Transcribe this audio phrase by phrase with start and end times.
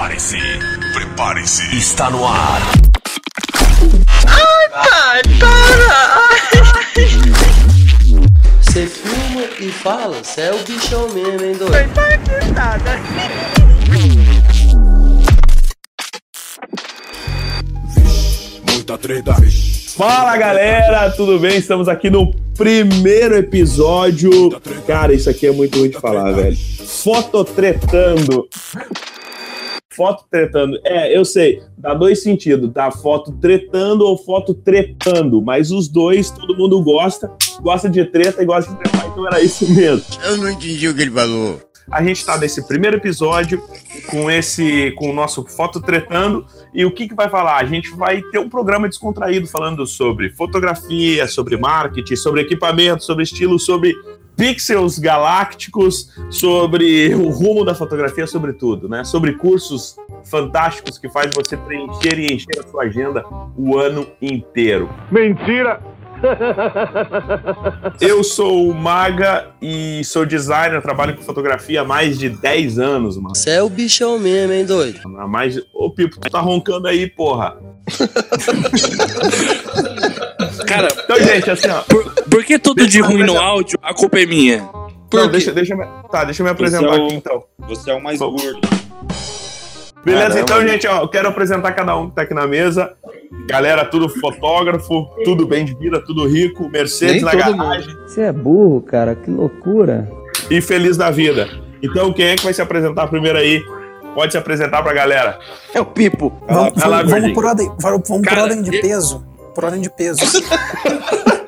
[0.00, 0.38] Prepare-se,
[0.94, 1.76] prepare-se.
[1.76, 2.62] Está no ar.
[4.26, 5.60] Ai, para!
[8.62, 11.72] Você filma e fala, você é o bichão mesmo, hein, doido?
[12.40, 12.98] Que nada.
[18.72, 19.36] Muita treta.
[19.98, 21.58] Fala galera, tudo bem?
[21.58, 24.48] Estamos aqui no primeiro episódio.
[24.86, 26.56] Cara, isso aqui é muito ruim de falar, velho.
[26.56, 28.48] Fototretando.
[30.00, 30.80] Foto tretando.
[30.82, 32.90] É, eu sei, dá dois sentidos, tá?
[32.90, 38.46] Foto tretando ou foto trepando, mas os dois todo mundo gosta, gosta de treta e
[38.46, 40.02] gosta de trepar, então era isso mesmo.
[40.24, 41.60] Eu não entendi o que ele falou.
[41.90, 43.62] A gente tá nesse primeiro episódio
[44.08, 47.58] com esse, com o nosso Foto Tretando, e o que que vai falar?
[47.58, 53.24] A gente vai ter um programa descontraído falando sobre fotografia, sobre marketing, sobre equipamento, sobre
[53.24, 53.94] estilo, sobre
[54.40, 59.04] pixels galácticos, sobre o rumo da fotografia, sobre tudo, né?
[59.04, 63.22] Sobre cursos fantásticos que faz você preencher e encher a sua agenda
[63.54, 64.88] o ano inteiro.
[65.10, 65.82] Mentira!
[68.00, 73.16] Eu sou o Maga e sou designer, trabalho com fotografia há mais de 10 anos,
[73.16, 73.34] mano.
[73.34, 75.00] Você é o bichão mesmo, hein, doido?
[75.18, 75.60] Há mais.
[75.72, 77.58] Ô, Pipo, tu tá roncando aí, porra.
[80.74, 81.80] Cara, Então, gente, assim, ó.
[81.82, 84.68] por, por que tudo Deixa de ruim no áudio, a culpa é minha?
[85.12, 85.76] Não, deixa, deixa,
[86.10, 87.42] tá, deixa eu me apresentar é o- aqui, então.
[87.68, 88.30] Você é o mais Bom.
[88.30, 88.60] gordo.
[90.04, 90.40] Beleza, Caramba.
[90.40, 92.92] então, gente, ó, eu quero apresentar cada um que tá aqui na mesa.
[93.46, 98.32] Galera, tudo fotógrafo, tudo bem de vida, tudo rico, Mercedes Nem na garagem Você é
[98.32, 100.10] burro, cara, que loucura.
[100.48, 101.48] e feliz da vida.
[101.82, 103.62] Então, quem é que vai se apresentar primeiro aí?
[104.14, 105.38] Pode se apresentar pra galera.
[105.74, 106.32] É o Pipo.
[106.48, 107.34] Lá, Vamos, vamos, gordinho.
[107.34, 109.24] por ordem, vamos vamos por ordem de peso.
[109.54, 110.20] Por ordem de peso.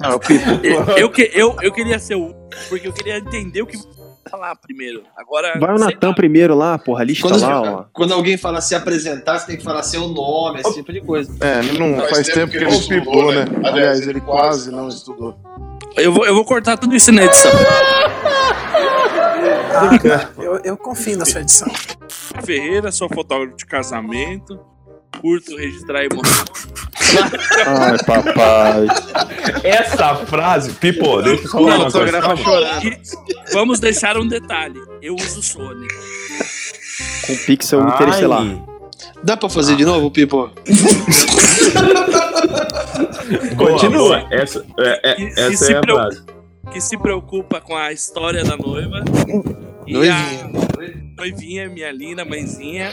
[0.01, 0.51] Não, o Pipo.
[0.63, 2.35] Eu, eu, eu, eu queria ser o.
[2.69, 3.79] Porque eu queria entender o que
[4.33, 5.03] falar primeiro.
[5.17, 5.59] Agora.
[5.59, 6.15] Vai o Natan lá.
[6.15, 7.85] primeiro lá, porra, lista Quando, lá, ó.
[7.93, 11.33] quando alguém fala se apresentar, você tem que falar seu nome, esse tipo de coisa.
[11.41, 13.45] É, ele não faz, tempo que ele estudou, né?
[13.65, 15.37] Aliás, ele quase não estudou.
[15.97, 17.51] Eu vou, eu vou cortar tudo isso na edição.
[19.75, 21.69] Ah, cara, eu, eu confio na sua edição.
[22.43, 24.59] Ferreira, sou fotógrafo de casamento.
[25.21, 26.45] Curto registrar emoção.
[27.67, 28.87] Ai, papai.
[29.65, 32.19] Essa frase, Pipo, deixa eu só falar uma coisa.
[32.85, 32.99] E
[33.53, 34.81] vamos deixar um detalhe.
[35.01, 35.87] Eu uso Sony.
[37.27, 38.41] Com pixel interestelar.
[38.43, 38.63] Ai,
[39.25, 40.51] Dá pra fazer de novo, Pipo?
[43.57, 44.27] Continua.
[44.31, 46.23] Essa, é, é- Que- que essa se é a frase.
[46.73, 49.03] Que se preocupa com a história da noiva.
[49.87, 50.15] E Noivinha.
[50.15, 52.91] a noivinha, minha linda mãezinha.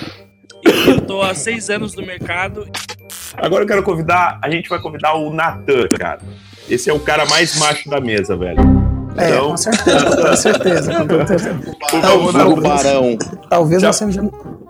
[0.66, 2.68] E eu tô há seis anos no mercado.
[3.38, 6.20] Agora eu quero convidar, a gente vai convidar o Natan, cara.
[6.70, 8.59] Esse é o cara mais macho da mesa, velho.
[9.18, 10.94] É, Então- com certeza, com certeza.
[11.06, 11.75] Com certeza.
[12.02, 12.53] Favor, Natan.
[12.56, 13.18] Tubarão.
[13.50, 14.06] Talvez Já- você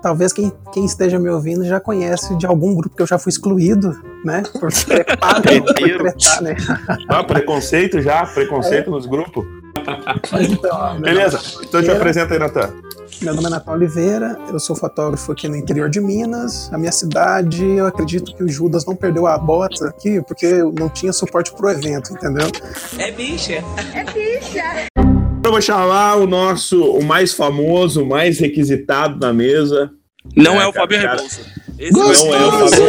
[0.02, 3.30] talvez quem, quem esteja me ouvindo já conhece de algum grupo que eu já fui
[3.32, 4.44] excluído, né?
[4.60, 6.56] Por trepar, por tretar, né?
[7.10, 8.26] Ah, preconceito já?
[8.26, 9.46] Preconceito nos grupos?
[10.42, 12.74] Então, Beleza, então te apresenta aí, Natan.
[13.22, 16.72] Meu nome é Natal Oliveira, eu sou fotógrafo aqui no interior de Minas.
[16.72, 20.88] A minha cidade, eu acredito que o Judas não perdeu a bota aqui porque não
[20.88, 22.48] tinha suporte pro evento, entendeu?
[22.98, 23.64] É bicha.
[25.44, 29.92] Eu vou chamar o nosso, o mais famoso, o mais requisitado na mesa.
[30.36, 31.00] Não É, é, o cara, Fábio.
[31.00, 31.42] Rebouça.
[31.80, 32.80] Esse Não é o Fábio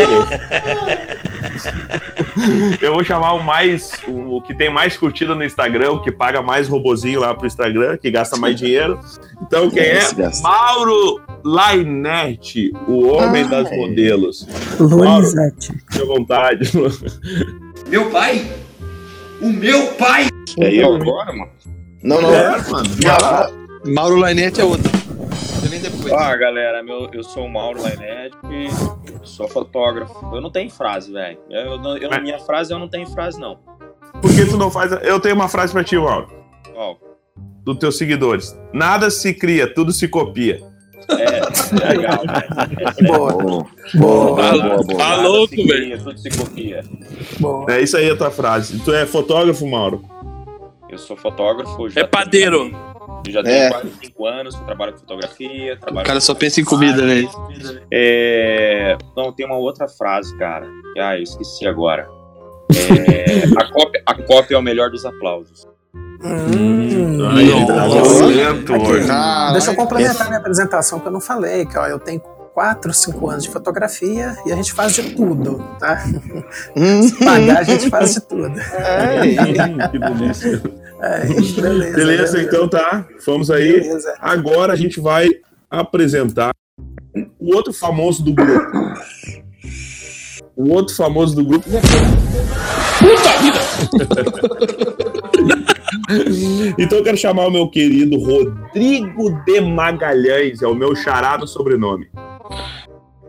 [2.80, 6.10] Eu vou chamar o mais, o, o que tem mais curtida no Instagram, o que
[6.10, 8.98] paga mais robozinho lá pro Instagram, que gasta mais dinheiro.
[9.42, 10.00] Então quem é?
[10.42, 14.46] Mauro Lainete, o homem das modelos.
[14.78, 15.72] Luizete.
[15.72, 16.70] Fique à vontade.
[17.88, 18.50] Meu pai?
[19.40, 20.28] O meu pai?
[20.58, 21.50] É eu agora, mano?
[22.02, 22.34] Não, não.
[22.34, 22.88] É, mano.
[23.86, 24.99] Mauro Lainete é outro.
[25.82, 26.12] Depois.
[26.12, 28.68] Ah, galera, meu, eu sou o Mauro Lainete e
[29.26, 30.34] sou fotógrafo.
[30.34, 31.38] Eu não tenho frase, velho.
[31.48, 33.58] Eu, eu- Mas- minha frase, eu não tenho frase, não.
[34.20, 34.92] Por que tu não faz?
[35.02, 36.28] Eu tenho uma frase pra ti, Mauro,
[36.74, 36.96] Ó,
[37.64, 38.58] dos teus seguidores.
[38.72, 40.60] Nada se cria, tudo se copia.
[41.08, 43.08] é, é legal, velho.
[43.08, 43.66] Boa, Boa.
[43.94, 46.02] boa, Tá, Nada tá louco, velho.
[46.02, 46.84] Tudo se copia.
[47.38, 47.66] boa.
[47.72, 48.78] É isso aí a tua frase.
[48.80, 50.02] Tu é fotógrafo, Mauro?
[50.88, 51.88] Eu sou fotógrafo.
[51.88, 52.64] já É padeiro.
[52.70, 52.89] tenho-
[53.28, 53.70] Já tenho É.
[53.70, 55.74] quase cinco anos que eu trabalho com fotografia.
[55.74, 57.24] O Trabalho cara só pensa em comida, né?
[57.92, 58.96] É...
[59.16, 60.66] Não, tem uma outra frase, cara.
[60.94, 62.08] que, Ah, eu esqueci agora.
[62.72, 65.66] É, a, cópia, a cópia é o melhor dos aplausos.
[66.22, 67.16] Hum,
[69.06, 69.52] Nossa.
[69.52, 72.20] Deixa eu complementar minha apresentação que eu não falei, que ó, eu tenho
[72.54, 75.98] 4, 5 anos de fotografia e a gente faz de tudo, tá?
[75.98, 78.48] Se pagar, a gente faz de tudo.
[78.50, 78.54] Hum,
[79.90, 80.62] que delícia.
[81.02, 81.26] É,
[81.60, 81.96] beleza.
[81.96, 83.06] Beleza, então tá.
[83.26, 83.80] Vamos aí.
[83.80, 84.14] Beleza.
[84.20, 85.28] Agora a gente vai
[85.70, 86.52] apresentar
[87.14, 88.70] o o outro famoso do grupo.
[90.56, 91.68] O outro famoso do grupo.
[92.98, 93.58] Puta vida!
[96.78, 102.08] então eu quero chamar o meu querido Rodrigo de Magalhães, é o meu charado sobrenome.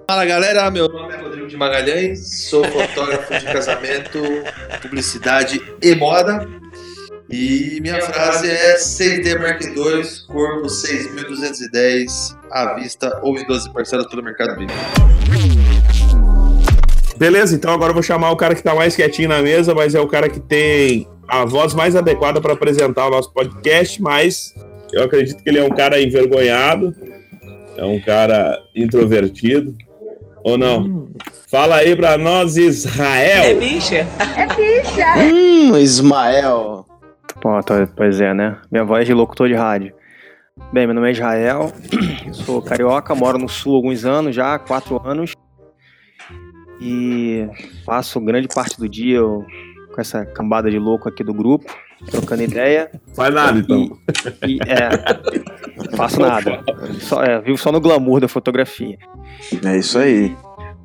[0.09, 4.19] Fala galera, meu nome é Rodrigo de Magalhães, sou fotógrafo de casamento,
[4.81, 6.45] publicidade e moda.
[7.31, 14.05] E minha frase é 6D Mark II, corpo 6.210, à vista ou em 12 parcelas
[14.07, 14.75] pelo Mercado Livre.
[17.15, 19.95] Beleza, então agora eu vou chamar o cara que tá mais quietinho na mesa, mas
[19.95, 24.53] é o cara que tem a voz mais adequada para apresentar o nosso podcast, mas
[24.91, 26.93] eu acredito que ele é um cara envergonhado,
[27.77, 29.73] é um cara introvertido,
[30.43, 31.07] ou não?
[31.47, 33.43] Fala aí pra nós, Israel.
[33.43, 34.07] É bicha.
[34.35, 35.13] É bicha.
[35.17, 36.85] Hum, Ismael.
[37.41, 38.57] Pô, tô- pois é, né?
[38.71, 39.93] Minha voz de locutor de rádio.
[40.71, 41.71] Bem, meu nome é Israel,
[42.27, 45.33] eu sou carioca, moro no sul há alguns anos já, quatro anos.
[46.79, 47.47] E
[47.85, 49.45] passo grande parte do dia eu-
[49.93, 51.65] com essa cambada de louco aqui do grupo,
[52.09, 52.89] trocando ideia.
[53.13, 53.97] Faz nada, então.
[54.47, 56.63] E, é, faço nada.
[56.99, 58.97] Só, é, vivo só no glamour da fotografia.
[59.65, 60.35] É isso aí.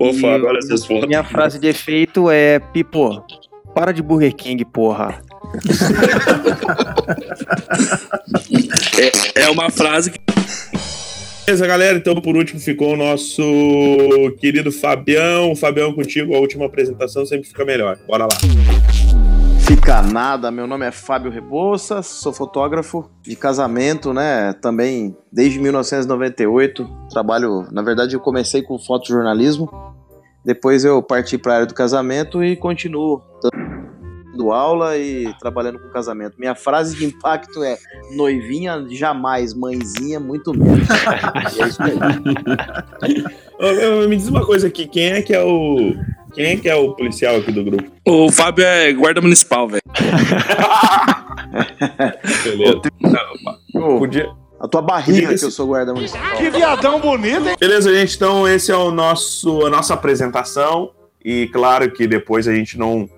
[0.00, 1.06] E agora essas fotos.
[1.06, 3.24] Minha frase de efeito é: Pipo,
[3.74, 5.20] para de Burger King, porra.
[8.98, 10.18] É, é uma frase que.
[11.44, 11.96] Beleza, galera.
[11.96, 13.42] Então, por último, ficou o nosso
[14.40, 15.54] querido Fabião.
[15.54, 17.96] Fabião, contigo, a última apresentação sempre fica melhor.
[18.06, 18.36] Bora lá.
[19.60, 24.52] Fica nada, meu nome é Fábio Rebouças, sou fotógrafo de casamento, né?
[24.54, 26.88] Também desde 1998.
[27.10, 29.68] Trabalho, na verdade, eu comecei com fotojornalismo.
[30.44, 33.65] Depois eu parti para a área do casamento e continuo dando
[34.52, 36.34] aula e trabalhando com casamento.
[36.38, 37.78] Minha frase de impacto é:
[38.14, 40.86] noivinha jamais, mãezinha muito menos.
[41.46, 41.96] É isso aí.
[44.08, 45.94] Me diz uma coisa aqui, quem é que é o.
[46.34, 47.90] Quem é que é o policial aqui do grupo?
[48.06, 49.82] O Fábio é guarda municipal, velho.
[52.44, 52.80] Beleza.
[53.98, 54.28] Podia...
[54.58, 56.22] A tua barriga Podia que eu sou guarda municipal.
[56.52, 57.56] viadão bonito, hein?
[57.58, 58.16] Beleza, gente.
[58.16, 60.90] Então, esse é o nosso, a nossa apresentação.
[61.24, 63.08] E claro que depois a gente não,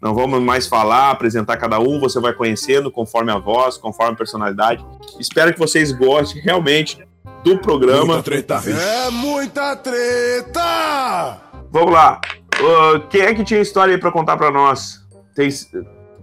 [0.00, 1.98] não vamos mais falar, apresentar cada um.
[2.00, 4.84] Você vai conhecendo conforme a voz, conforme a personalidade.
[5.18, 6.98] Espero que vocês gostem realmente
[7.42, 8.14] do programa.
[8.14, 8.62] Muita treta.
[8.66, 11.38] É muita treta!
[11.70, 12.20] Vamos lá.
[12.60, 15.00] Ô, quem é que tinha história aí pra contar pra nós?
[15.34, 15.48] Tem...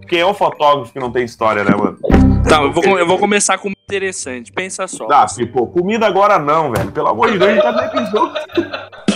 [0.08, 1.98] Quem é o fotógrafo que não tem história, né, mano?
[2.48, 4.52] Tá, eu vou, eu vou começar com interessante.
[4.52, 5.06] Pensa só.
[5.06, 5.66] Dá, Pipo.
[5.68, 6.90] Comida agora não, velho.
[6.90, 9.15] Pelo amor de Deus, a gente tá no episódio.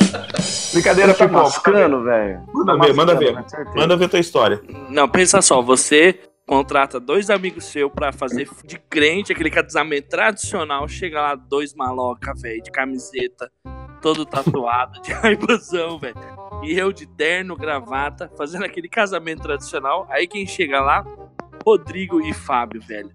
[0.72, 1.38] Brincadeira, Tá Pipo.
[1.38, 2.42] mascando, velho.
[2.52, 3.34] Manda Tá ver, manda ver.
[3.48, 3.76] Certeza.
[3.76, 4.60] Manda ver tua história.
[4.88, 10.88] Não, pensa só, você contrata dois amigos seus pra fazer de crente, aquele casamento tradicional,
[10.88, 13.50] chega lá dois maloca, velho, de camiseta,
[14.02, 16.16] todo tatuado, de raibazão, velho.
[16.64, 20.06] E eu de terno, gravata, fazendo aquele casamento tradicional.
[20.10, 21.04] Aí quem chega lá,
[21.64, 23.10] Rodrigo e Fábio, velho.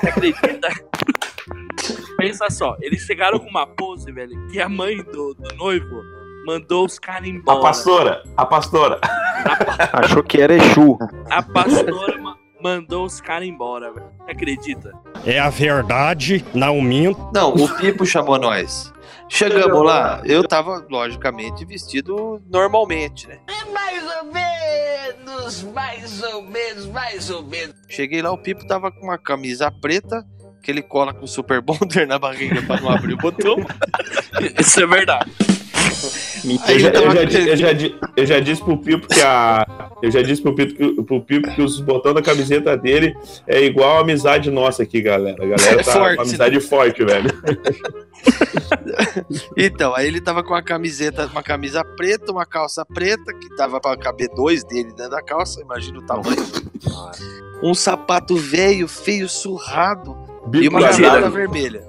[0.00, 0.68] Você acredita?
[2.18, 6.02] Pensa só, eles chegaram com uma pose, velho, que a mãe do, do noivo
[6.48, 7.58] mandou os caras embora.
[7.58, 8.98] A pastora, a pastora.
[9.92, 10.98] Achou que era Exu.
[11.30, 14.06] A pastora ma- mandou os caras embora, velho.
[14.26, 14.92] Acredita?
[15.26, 17.30] É a verdade, não minto.
[17.34, 18.90] Não, o Pipo chamou nós.
[19.28, 23.40] Chegamos lá, eu tava, logicamente, vestido normalmente, né?
[23.74, 27.74] Mais ou menos, mais ou menos, mais ou menos.
[27.90, 30.24] Cheguei lá, o Pipo tava com uma camisa preta,
[30.62, 33.56] que ele cola com super bonder na barriga pra não abrir o botão.
[34.58, 35.30] Isso é verdade.
[36.68, 39.66] Eu já, eu, já, di- eu, já, di- eu já disse pro Pipo que a.
[40.02, 43.14] Eu já disse pro Pipo, que, pro Pipo que os botões da camiseta dele
[43.46, 45.36] é igual a amizade nossa aqui, galera.
[45.42, 47.30] A galera É tá forte, com amizade forte, velho.
[49.56, 53.80] Então, aí ele tava com uma camiseta, uma camisa preta, uma calça preta, que tava
[53.80, 56.36] pra caber dois dele dentro da calça, imagina o tamanho.
[57.62, 60.16] Um sapato velho, feio, surrado,
[60.52, 61.30] e uma Bico gravado.
[61.30, 61.82] vermelha.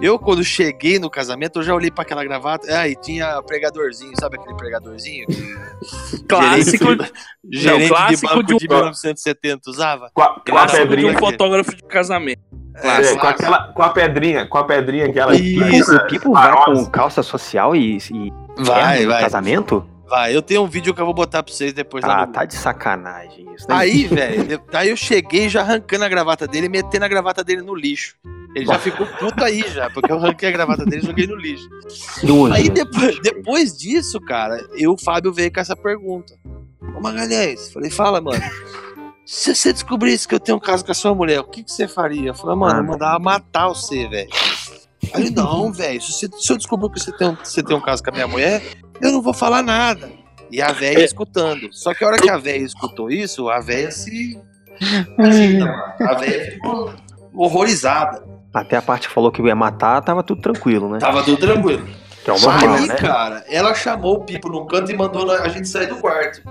[0.00, 2.66] Eu, quando cheguei no casamento, eu já olhei pra aquela gravata.
[2.70, 5.26] Ah, e tinha pregadorzinho, sabe aquele pregadorzinho?
[5.26, 6.84] que Clássico.
[6.84, 7.12] Gerente,
[7.50, 10.10] gerente Não, clássico de banco de um- de 1970 usava?
[10.14, 11.12] Com a, com a Clássico de pedrinha.
[11.12, 12.40] um fotógrafo de casamento.
[12.76, 15.34] É, com, aquela, com a pedrinha, com a pedrinha aquela.
[15.34, 15.94] Isso.
[15.94, 19.22] O Pipo vai com calça social e, e Vai, vai.
[19.22, 19.86] casamento?
[20.08, 22.32] Vai, eu tenho um vídeo que eu vou botar pra vocês depois lá Ah, no
[22.32, 23.68] tá de sacanagem isso.
[23.68, 23.74] né?
[23.76, 27.44] Aí, velho, de- aí eu cheguei já arrancando a gravata dele e metendo a gravata
[27.44, 28.16] dele no lixo.
[28.54, 31.36] Ele já ficou puto aí já, porque eu arranquei a gravata dele e joguei no
[31.36, 31.68] lixo.
[32.52, 36.34] Aí depois, depois disso, cara, eu, o Fábio veio com essa pergunta.
[36.96, 38.42] Ô Magalhães, falei, fala, mano.
[39.24, 41.70] Se você descobrisse que eu tenho um caso com a sua mulher, o que, que
[41.70, 42.30] você faria?
[42.30, 44.28] Eu falei, mano, eu mandava matar você, velho.
[45.14, 47.80] Aí ele, não, velho, se, se eu descobrir que você tem, um, você tem um
[47.80, 48.60] caso com a minha mulher,
[49.00, 50.10] eu não vou falar nada.
[50.50, 51.68] E a velha escutando.
[51.72, 54.36] Só que a hora que a velha escutou isso, a velha se.
[55.16, 56.92] assim, a velha ficou
[57.32, 58.24] horrorizada.
[58.52, 60.98] Até a parte que falou que ia matar, tava tudo tranquilo, né?
[60.98, 61.86] Tava tudo tranquilo.
[62.24, 62.94] Que é o normal, Aí, né?
[62.96, 66.42] cara, ela chamou o Pipo num canto e mandou a gente sair do quarto.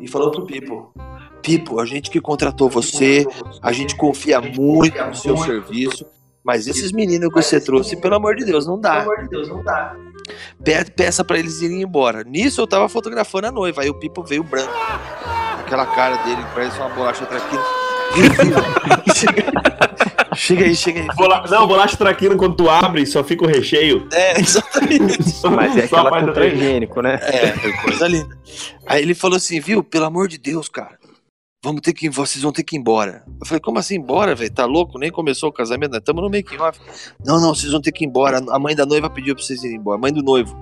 [0.00, 0.92] E falou pro Pipo:
[1.40, 3.24] Pipo, a gente que contratou você,
[3.62, 6.04] a gente confia muito no seu serviço,
[6.44, 9.04] mas esses meninos que você trouxe, pelo amor de Deus, não dá.
[10.62, 12.22] Pe- Peça pra eles irem embora.
[12.24, 14.72] Nisso eu tava fotografando a noiva, aí o Pipo veio branco.
[15.60, 17.62] Aquela cara dele parece uma bolacha traquina.
[20.34, 21.06] Chega aí, chega aí.
[21.16, 21.44] Bola...
[21.48, 24.08] Não, bolacha traquina quando tu abre só fica o recheio.
[24.12, 25.18] É, exatamente.
[25.54, 27.18] Mas é Só aquela com do transgênico, né?
[27.22, 28.38] É, foi coisa linda.
[28.86, 30.98] Aí ele falou assim, viu, pelo amor de Deus, cara.
[31.64, 33.22] Vamos ter que, vocês vão ter que ir embora.
[33.40, 34.52] Eu falei, como assim embora, velho?
[34.52, 34.98] Tá louco?
[34.98, 36.80] Nem começou o casamento, nós estamos no making off.
[37.24, 38.42] Não, não, vocês vão ter que ir embora.
[38.50, 39.96] A mãe da noiva pediu pra vocês irem embora.
[39.96, 40.56] A mãe do noivo.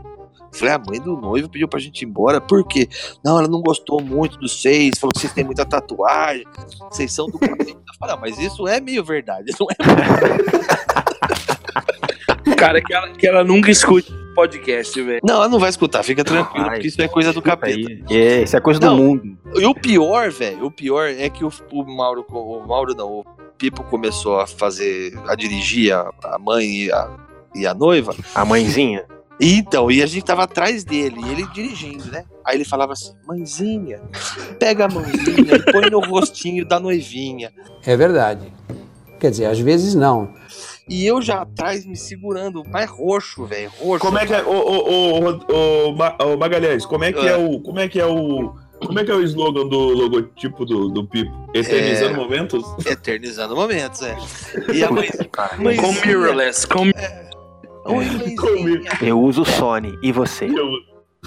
[0.53, 2.41] Falei, a mãe do noivo pediu pra gente ir embora.
[2.41, 2.89] Por quê?
[3.25, 6.45] Não, ela não gostou muito dos seis, falou que vocês têm muita tatuagem,
[6.91, 7.71] vocês são do cabelo.
[7.71, 9.75] Eu falei, ah, mas isso é meio verdade, não é?
[12.57, 15.21] Cara, que ela, que ela nunca escute podcast, velho.
[15.23, 16.77] Não, ela não vai escutar, fica tranquilo, Vai.
[16.77, 17.91] porque isso é coisa do capeta.
[18.11, 18.97] É, isso é coisa Não.
[18.97, 19.39] do mundo.
[19.55, 23.25] E o pior, velho, o pior é que o, o Mauro, o Mauro não, o
[23.59, 27.11] Pipo começou a fazer, a dirigir a, a mãe e a,
[27.55, 28.15] e a noiva.
[28.35, 29.05] A mãezinha.
[29.41, 32.25] Então, e a gente tava atrás dele, e ele dirigindo, né?
[32.45, 34.01] Aí ele falava assim, mãezinha,
[34.59, 37.51] pega a mãozinha e põe no rostinho da noivinha.
[37.87, 38.53] É verdade.
[39.19, 40.33] Quer dizer, às vezes não.
[40.89, 44.05] E eu já atrás me segurando, mas roxo, velho, roxo.
[44.05, 47.27] Como é que é, ô, ô, ô, ô, ô, Ma- ô, Magalhães, como é que
[47.27, 48.53] é o, como é que é o,
[48.85, 51.31] como é que é o slogan do logotipo do, do Pipo?
[51.55, 52.17] Eternizando É.
[52.17, 52.65] momentos?
[52.85, 54.17] Eternizando momentos, é.
[54.75, 55.09] E a mãe,
[55.57, 56.93] Com mãezinha, mirrorless, com Oi,
[57.97, 58.91] mãezinha.
[59.03, 59.99] Eu uso Sony.
[60.03, 60.49] E você?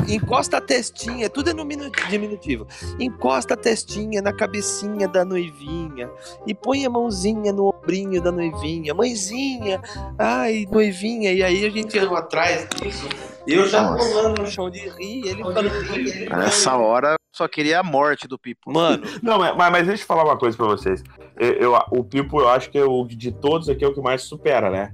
[0.08, 2.66] Encosta a testinha, tudo é no minu- diminutivo.
[3.00, 6.10] Encosta a testinha na cabecinha da noivinha
[6.48, 8.92] e põe a mãozinha no ombrinho da noivinha.
[8.96, 9.80] Mãezinha,
[10.18, 11.32] ai, noivinha.
[11.32, 13.08] E aí a gente andou atrás disso.
[13.46, 14.04] Eu já Nossa.
[14.16, 18.28] rolando no chão de rir, ele falando ele Nessa hora, eu só queria a morte
[18.28, 18.72] do Pipo.
[18.74, 21.04] Mano, Não, mas, mas mas deixa eu falar uma coisa pra vocês.
[21.38, 24.02] Eu, eu- o Pipo, eu acho que é o de todos aqui é o que
[24.02, 24.94] mais supera, né?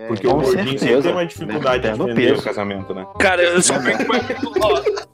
[0.00, 1.92] É- Porque o gordinho sempre tem uma dificuldade Né?
[1.92, 2.40] de No defender peso.
[2.40, 3.06] o casamento, né?
[3.18, 4.22] Cara, eu só perco mais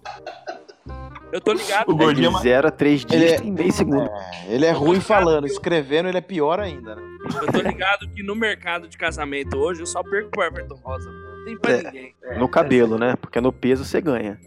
[1.33, 1.89] Eu tô ligado.
[1.89, 2.43] O É gordinho é de mais...
[2.45, 4.09] 0 a 3 dias Ele é- em meio segundo.
[4.49, 7.03] Ele é ruim falando, escrevendo ele é pior ainda, né?
[7.43, 11.11] Eu tô ligado que no mercado de casamento hoje eu só perco pro Everton Rosa.
[11.11, 11.83] Não tem pra É.
[11.83, 12.15] ninguém.
[12.39, 13.17] No cabelo, né?
[13.21, 14.39] Porque no peso você ganha.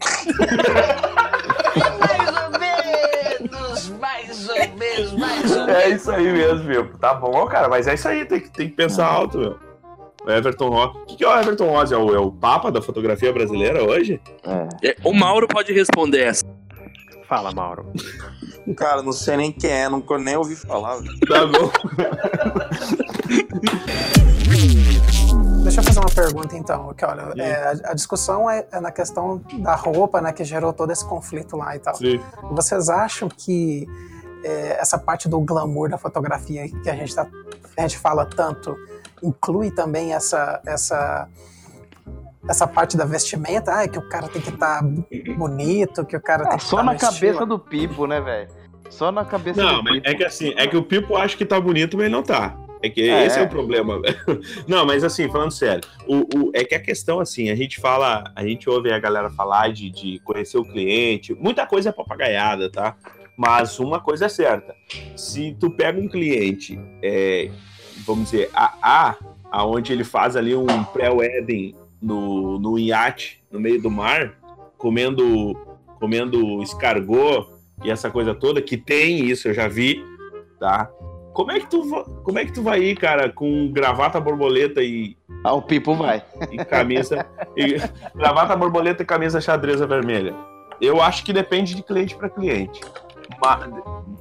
[2.00, 5.82] Mais ou menos, mais ou menos, mais ou menos.
[5.82, 6.88] É isso aí mesmo, meu.
[6.98, 9.58] Tá bom, cara, mas é isso aí, tem que, tem que pensar alto, meu.
[10.26, 10.98] O Everton Rosa.
[10.98, 11.94] O que, que é o Everton Rosa?
[11.94, 14.20] É o, é o papa da fotografia brasileira hoje?
[14.82, 16.44] É, O Mauro pode responder essa.
[17.28, 17.86] Fala, Mauro.
[18.76, 20.98] Cara, não sei nem quem é, nunca nem ouvi falar.
[21.28, 21.70] Tá bom.
[25.62, 26.92] Deixa eu fazer uma pergunta então.
[26.94, 30.72] Que, olha, é, a, a discussão é, é na questão da roupa, né, que gerou
[30.72, 31.94] todo esse conflito lá e tal.
[31.94, 32.20] Sim.
[32.50, 33.86] Vocês acham que
[34.44, 37.26] é, essa parte do glamour da fotografia que a gente, tá,
[37.76, 38.76] a gente fala tanto
[39.22, 41.28] inclui também essa essa
[42.48, 43.72] essa parte da vestimenta?
[43.72, 44.82] Ah, que o cara tem que estar
[45.36, 47.46] bonito, que o cara tem Ah, que só tá na cabeça estilo.
[47.46, 48.48] do Pipo, né, velho?
[48.88, 50.08] Só na cabeça Não, do mas Pipo.
[50.08, 52.56] é que assim, é que o Pipo acha que tá bonito, mas ele não tá.
[52.82, 53.26] É que É.
[53.26, 54.00] esse é o problema.
[54.66, 58.24] Não, mas assim, falando sério, o, o- é que a questão, assim, a gente fala,
[58.34, 62.70] a gente ouve a galera falar de, de conhecer o cliente, muita coisa é papagaiada,
[62.72, 62.96] tá?
[63.36, 64.74] Mas uma coisa é certa:
[65.14, 67.50] se tu pega um cliente, é,
[68.06, 69.16] vamos dizer, a A,
[69.50, 74.34] aonde ele faz ali um pré-wedding no, no iate, no meio do mar,
[74.78, 75.56] comendo,
[75.98, 77.46] comendo escargot
[77.84, 80.04] e essa coisa toda, que tem isso, eu já vi,
[80.58, 80.90] tá?
[81.32, 85.16] Como é que tu, como é que tu vai ir, cara, com gravata borboleta e,
[85.44, 86.22] Ah, o Pipo vai.
[86.50, 87.24] e camisa.
[87.56, 87.76] e,
[88.14, 90.34] gravata borboleta e camisa xadreza vermelha?
[90.80, 92.80] Eu acho que depende de cliente para cliente.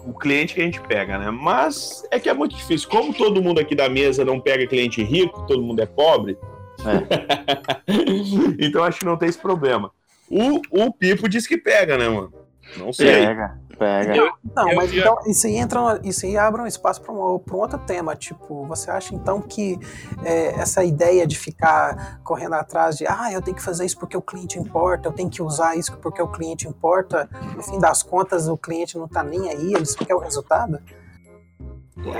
[0.06, 1.32] O cliente que a gente pega, né?
[1.32, 2.90] Mas é que é muito difícil.
[2.90, 6.38] Como todo mundo aqui da mesa não pega cliente rico, todo mundo é pobre.
[8.60, 9.92] então acho que não tem esse problema.
[10.30, 12.34] O, o Pipo diz que pega, né, mano?
[12.78, 13.08] Não sei.
[13.08, 14.34] Pega, pega.
[14.56, 17.56] Não, Eu mas então isso aí entra, isso aí abre um espaço para um, pra
[17.56, 18.16] um outro tema.
[18.16, 19.80] Tipo, você acha então que
[20.24, 24.18] é, essa ideia de ficar correndo atrás de ah, eu tenho que fazer isso porque
[24.18, 28.04] o cliente importa, eu tenho que usar isso porque o cliente importa, no fim das
[28.04, 30.80] contas o cliente não tá nem aí, ele só quer o resultado?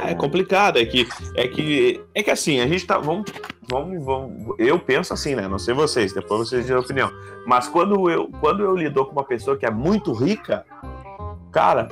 [0.06, 3.32] É complicado, é que é que é que assim, a gente tá, vamos
[3.70, 5.48] vamos, vamos, eu penso assim, né?
[5.48, 7.12] Não sei vocês, depois vocês dizem a opinião.
[7.46, 10.66] Mas quando eu, quando eu lido com uma pessoa que é muito rica,
[11.52, 11.88] cara,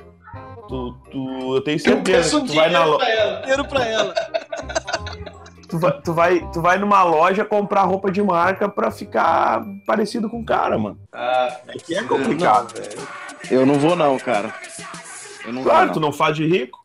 [0.68, 3.42] tu, tu eu tenho certeza que tu vai na loja.
[3.42, 4.14] Dinheiro pra ela.
[5.68, 10.30] Tu vai, tu, vai, tu vai numa loja comprar roupa de marca pra ficar parecido
[10.30, 10.98] com o cara, mano.
[11.12, 13.06] Ah, é que é complicado, velho.
[13.52, 14.56] Eu não vou, não, cara.
[15.48, 16.10] Eu não Claro, vou, tu não.
[16.10, 16.78] não faz de rico.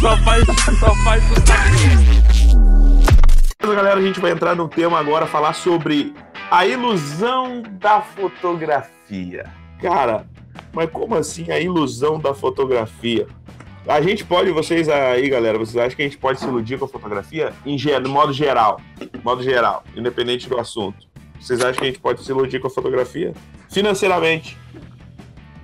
[0.00, 0.44] Só faz,
[0.78, 1.24] só faz
[3.74, 6.14] galera, a gente vai entrar no tema agora, falar sobre
[6.48, 9.50] a ilusão da fotografia.
[9.82, 10.26] Cara,
[10.72, 13.26] mas como assim a ilusão da fotografia?
[13.88, 16.84] A gente pode, vocês aí, galera, vocês acham que a gente pode se iludir com
[16.84, 17.52] a fotografia?
[17.64, 18.80] Em no modo geral.
[19.24, 21.04] Modo geral, independente do assunto.
[21.40, 23.34] Vocês acham que a gente pode se iludir com a fotografia?
[23.68, 24.56] Financeiramente.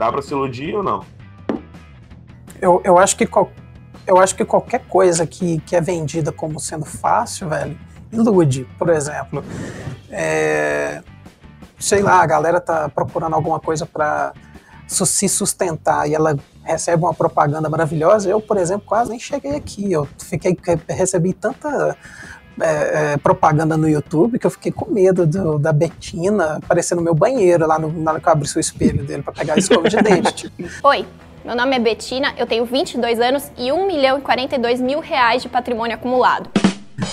[0.03, 1.05] Dá pra se iludir ou não?
[2.61, 3.29] Eu, eu, acho que
[4.05, 7.79] eu acho que qualquer coisa que, que é vendida como sendo fácil, velho,
[8.13, 8.67] ilude.
[8.77, 9.45] Por exemplo,
[10.11, 11.05] é,
[11.79, 14.33] sei lá, a galera tá procurando alguma coisa para
[14.89, 18.29] se sustentar e ela recebe uma propaganda maravilhosa.
[18.29, 19.93] Eu, por exemplo, quase nem cheguei aqui.
[19.93, 21.97] Eu fiquei recebi tanta
[22.61, 27.03] é, é, propaganda no YouTube que eu fiquei com medo do- da Betina aparecer no
[27.03, 29.59] meu banheiro lá no, na hora que eu abri o espelho dele para pegar a
[29.59, 30.33] escova de dente.
[30.51, 31.07] Tipo, Oi,
[31.45, 35.43] meu nome é Betina, eu tenho 22 anos e 1 milhão e 42 mil reais
[35.43, 36.51] de patrimônio acumulado.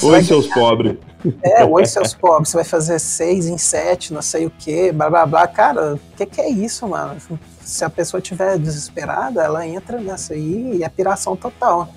[0.03, 0.97] Oi, seus pobres.
[1.43, 5.09] É, oi, seus pobres, você vai fazer seis em sete, não sei o quê, blá
[5.09, 5.47] blá blá.
[5.47, 7.15] Cara, o que, que é isso, mano?
[7.61, 11.89] Se a pessoa estiver desesperada, ela entra nessa aí e é piração total.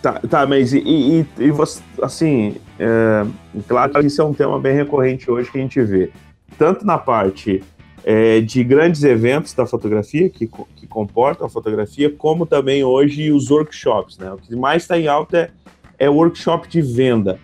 [0.00, 3.26] Tá, tá mas e, e, e você, assim, é,
[3.66, 6.10] claro que isso é um tema bem recorrente hoje que a gente vê,
[6.56, 7.62] tanto na parte
[8.04, 13.50] é, de grandes eventos da fotografia, que, que comportam a fotografia, como também hoje os
[13.50, 14.32] workshops, né?
[14.32, 15.50] O que mais está em alta
[15.98, 17.38] é, é workshop de venda,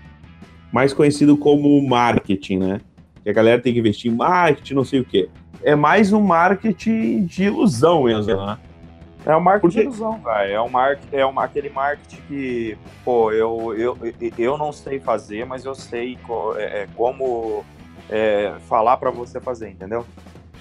[0.72, 2.80] mais conhecido como marketing, né?
[3.22, 5.28] Que a galera tem que investir em marketing, não sei o quê.
[5.62, 8.58] É mais um marketing de ilusão mesmo, né?
[9.26, 10.52] É o marketing Porque- de ilusão, velho.
[10.52, 13.98] É, um marketing, é uma, aquele marketing que, pô, eu, eu,
[14.36, 17.64] eu não sei fazer, mas eu sei co- é, é, como
[18.10, 20.04] é, falar pra você fazer, entendeu?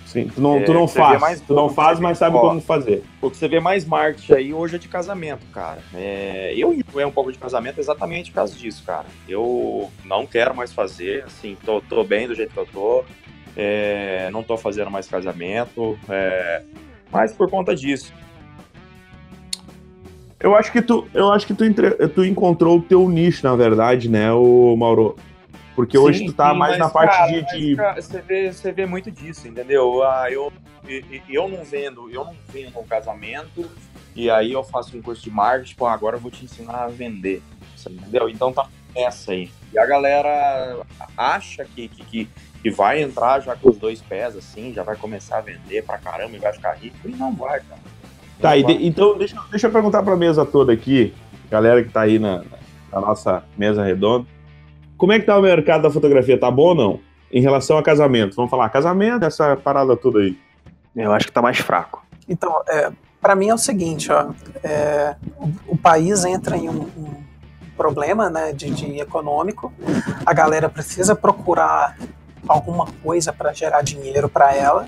[0.05, 2.39] Sim, tu não, É, tu não faz, mais- tu não o faz, mas sabe ó,
[2.41, 3.03] como fazer.
[3.21, 5.79] O que você vê mais marketing aí hoje é de casamento, cara.
[5.93, 9.05] É, eu enjoei um pouco de casamento exatamente por causa disso, cara.
[9.27, 13.03] Eu não quero mais fazer, assim, tô, tô bem do jeito que eu tô.
[13.57, 15.97] é, não tô fazendo mais casamento.
[16.09, 16.61] é,
[17.11, 18.13] mas por conta disso.
[20.43, 23.55] Eu acho que tu, eu acho que tu, entre- tu encontrou o teu nicho, na
[23.55, 25.15] verdade, né, o Mauro?
[25.73, 28.51] Porque hoje Sim, tu tá sim, mais na parte cara, de, de- cara, você, vê,
[28.51, 30.03] você vê muito disso, entendeu?
[30.03, 30.51] Ah, eu,
[31.29, 33.71] eu não vendo, eu não vendo um casamento
[34.13, 36.87] e aí eu faço um curso de marketing, pô, agora eu vou te ensinar a
[36.87, 37.41] vender,
[37.89, 38.27] entendeu?
[38.29, 39.49] Então tá nessa aí.
[39.73, 40.81] E a galera
[41.17, 42.29] acha que, que, que,
[42.61, 45.97] que vai entrar já com os dois pés, assim, já vai começar a vender pra
[45.97, 46.97] caramba e vai ficar rico.
[47.05, 47.81] E não vai, cara.
[48.43, 51.13] Tá, e de- então deixa, deixa eu perguntar pra mesa toda aqui,
[51.49, 52.43] galera que tá aí na,
[52.91, 54.27] na nossa mesa redonda.
[54.97, 56.37] Como é que tá o mercado da fotografia?
[56.37, 56.99] Tá bom ou não?
[57.31, 58.35] Em relação a casamento.
[58.35, 60.37] Vamos falar casamento, essa parada toda aí.
[60.95, 62.05] Eu acho que tá mais fraco.
[62.27, 64.27] Então, é, para mim é o seguinte, ó,
[64.63, 67.13] é, o, o país entra em um, um
[67.75, 69.73] problema né, de, de econômico,
[70.25, 71.97] a galera precisa procurar
[72.47, 74.87] alguma coisa para gerar dinheiro para ela,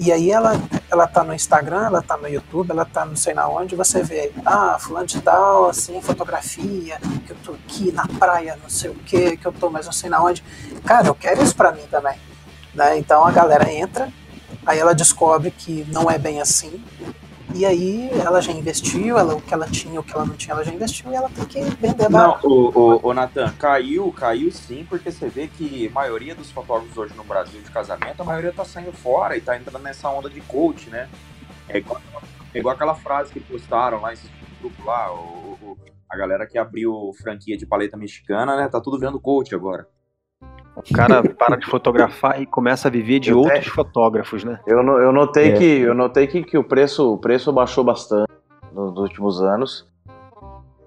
[0.00, 0.54] e aí ela,
[0.90, 4.02] ela tá no Instagram, ela tá no YouTube, ela tá não sei na onde, você
[4.02, 8.88] vê, ah, fulano de tal, assim, fotografia, que eu tô aqui na praia, não sei
[8.88, 10.42] o que, que eu tô mas não sei na onde.
[10.86, 12.18] Cara, eu quero isso para mim também.
[12.74, 12.96] Né?
[12.96, 14.10] Então a galera entra,
[14.64, 16.82] aí ela descobre que não é bem assim,
[17.54, 20.54] e aí ela já investiu, ela, o que ela tinha, o que ela não tinha,
[20.54, 22.70] ela já investiu, e ela tem que vender Não, o,
[23.06, 27.14] o, o Natan, caiu, caiu sim, porque você vê que a maioria dos fotógrafos hoje
[27.14, 30.40] no Brasil de casamento, a maioria tá saindo fora e tá entrando nessa onda de
[30.42, 31.08] coach, né?
[31.68, 32.02] É igual,
[32.54, 34.28] é igual aquela frase que postaram lá, esse
[34.60, 35.78] grupo lá, o, o-
[36.10, 38.68] a galera que abriu franquia de paleta mexicana, né?
[38.68, 39.86] Tá tudo vendo coach agora.
[40.88, 44.58] O cara para de fotografar e começa a viver de Eu outros te- fotógrafos, né?
[44.66, 45.56] Eu, no- eu notei É.
[45.58, 48.30] que eu notei que, que o preço o preço baixou bastante
[48.72, 49.88] nos últimos anos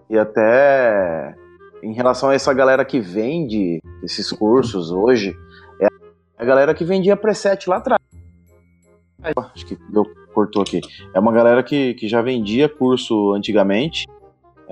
[0.09, 1.35] e até
[1.81, 5.35] em relação a essa galera que vende esses cursos hoje
[5.81, 5.87] é
[6.37, 8.01] a galera que vendia preset lá atrás.
[9.53, 10.03] Acho que deu,
[10.33, 10.81] cortou aqui.
[11.13, 14.05] É uma galera que, que já vendia curso antigamente.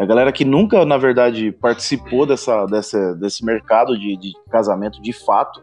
[0.01, 5.13] A galera que nunca, na verdade, participou dessa, dessa, desse mercado de, de casamento de
[5.13, 5.61] fato.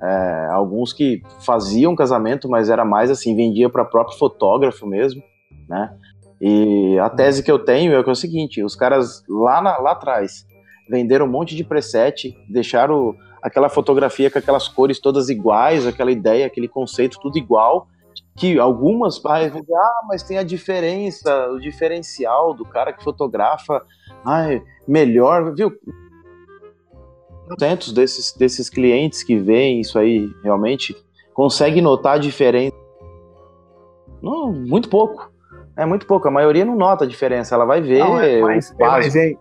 [0.00, 5.20] É, alguns que faziam casamento, mas era mais assim, vendia para próprio fotógrafo mesmo,
[5.68, 5.92] né?
[6.40, 9.78] E a tese que eu tenho é, que é o seguinte: os caras lá, na-
[9.78, 10.46] lá atrás
[10.88, 16.46] venderam um monte de preset, deixaram aquela fotografia com aquelas cores todas iguais, aquela ideia,
[16.46, 17.88] aquele conceito tudo igual,
[18.40, 23.04] que algumas pais vão dizer, ah, mas tem a diferença, o diferencial do cara que
[23.04, 23.84] fotografa,
[24.24, 25.70] ai, melhor, viu?
[27.58, 30.96] Tantos desses, desses clientes que veem isso aí realmente
[31.34, 32.74] conseguem notar a diferença.
[34.22, 35.30] Não, muito pouco.
[35.76, 36.26] É muito pouco.
[36.26, 37.54] A maioria não nota a diferença.
[37.54, 37.98] Ela vai ver.
[37.98, 39.36] Não, é, mas, é, mas, é,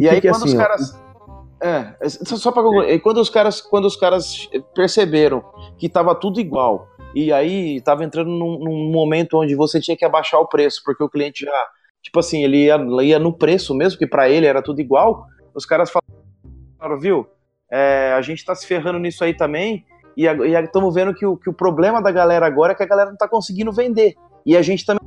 [0.00, 1.00] e aí que é quando assim, os caras.
[1.62, 5.44] É, é, só pra concluir, quando os caras, quando os caras perceberam
[5.76, 10.04] que tava tudo igual, e aí tava entrando num, num momento onde você tinha que
[10.04, 11.66] abaixar o preço, porque o cliente já,
[12.02, 15.66] tipo assim, ele ia, ia no preço mesmo, que para ele era tudo igual, os
[15.66, 17.26] caras falaram, viu,
[17.70, 19.84] é, a gente tá se ferrando nisso aí também,
[20.16, 23.10] e estamos vendo que o, que o problema da galera agora é que a galera
[23.10, 25.00] não tá conseguindo vender, e a gente também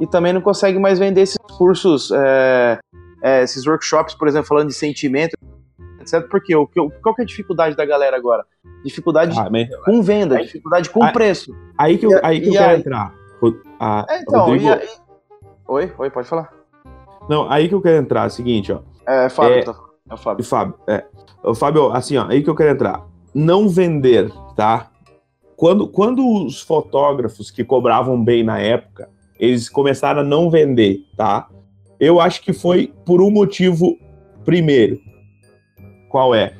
[0.00, 2.78] e também não consegue mais vender esses cursos, é,
[3.22, 5.36] é, esses workshops, por exemplo, falando de sentimento,
[6.02, 6.28] etc.
[6.28, 8.44] Porque o, que- qual que é a dificuldade da galera agora?
[8.84, 11.52] Dificuldade Ah, mas- com venda, dificuldade com Aí- preço.
[11.78, 13.14] Aí que eu, aí que eu quero aí- entrar.
[13.40, 14.88] Ro- a- É, então, Rodrigo, aí-
[15.68, 16.52] Oi, oi, pode falar.
[17.28, 18.24] Não, aí que eu quero entrar.
[18.24, 18.80] É o seguinte, ó.
[19.06, 19.74] É, Fábio, É, tá-
[20.10, 20.44] é o Fábio.
[20.44, 21.04] Fábio, é.
[21.42, 23.04] Ô, Fábio, assim, ó, aí que eu quero entrar.
[23.34, 24.90] Não vender, tá?
[25.56, 31.48] Quando, quando os fotógrafos que cobravam bem na época, eles começaram a não vender, tá?
[31.98, 33.96] Eu acho que foi por um motivo
[34.44, 34.98] primeiro.
[36.12, 36.52] Qual é?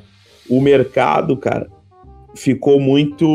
[0.49, 1.71] O mercado, cara,
[2.35, 3.27] ficou muito.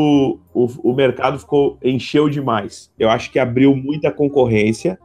[0.52, 1.78] O, o mercado ficou.
[1.80, 2.92] encheu demais.
[2.98, 4.98] Eu acho que abriu muita concorrência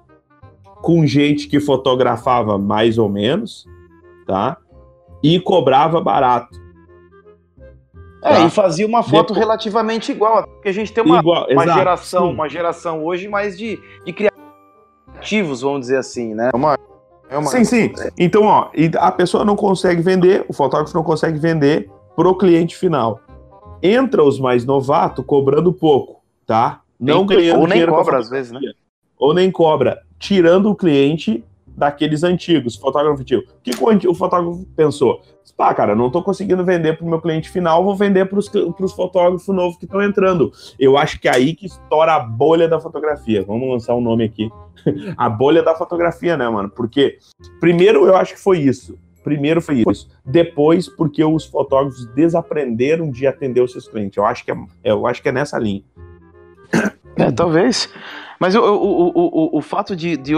[0.82, 3.65] com gente que fotografava mais ou menos,
[4.26, 4.58] tá?
[5.21, 6.60] E cobrava barato.
[8.23, 8.45] É, Tá.
[8.45, 11.78] e fazia uma foto Depois- relativamente igual, porque a gente tem uma, Igual, uma exato,
[11.78, 12.34] geração, sim.
[12.34, 16.49] uma geração hoje mais de, de criativos, vamos dizer assim, né?
[16.52, 16.78] É uma,
[17.34, 17.93] é uma- Sim, sim.
[18.17, 23.19] Então, ó, a pessoa não consegue vender, o fotógrafo não consegue vender pro cliente final.
[23.82, 26.82] Entra os mais novatos cobrando pouco, tá?
[27.00, 28.60] Não ganhando ou nem cobra às vezes, né?
[29.17, 31.43] Ou nem cobra, tirando o cliente
[31.76, 33.44] daqueles antigos, fotógrafo antigo.
[33.44, 35.22] O que o o fotógrafo pensou?
[35.56, 39.48] Pá, cara, não tô conseguindo vender pro meu cliente final, vou vender pros, pros fotógrafos
[39.50, 40.52] novos que estão entrando.
[40.80, 43.44] Eu acho que é aí que estoura a bolha da fotografia.
[43.44, 44.50] Vamos lançar um nome aqui.
[45.16, 46.70] a bolha da fotografia, né, mano?
[46.70, 47.20] Porque,
[47.60, 48.98] primeiro, eu acho que foi isso.
[49.24, 50.10] Primeiro foi isso.
[50.26, 54.18] Depois, porque os fotógrafos desaprenderam de atender os seus clientes.
[54.18, 55.84] Eu acho que é, eu acho que é nessa linha.
[57.16, 57.88] É, talvez.
[58.40, 60.36] Mas o, o, o, o, o fato de, de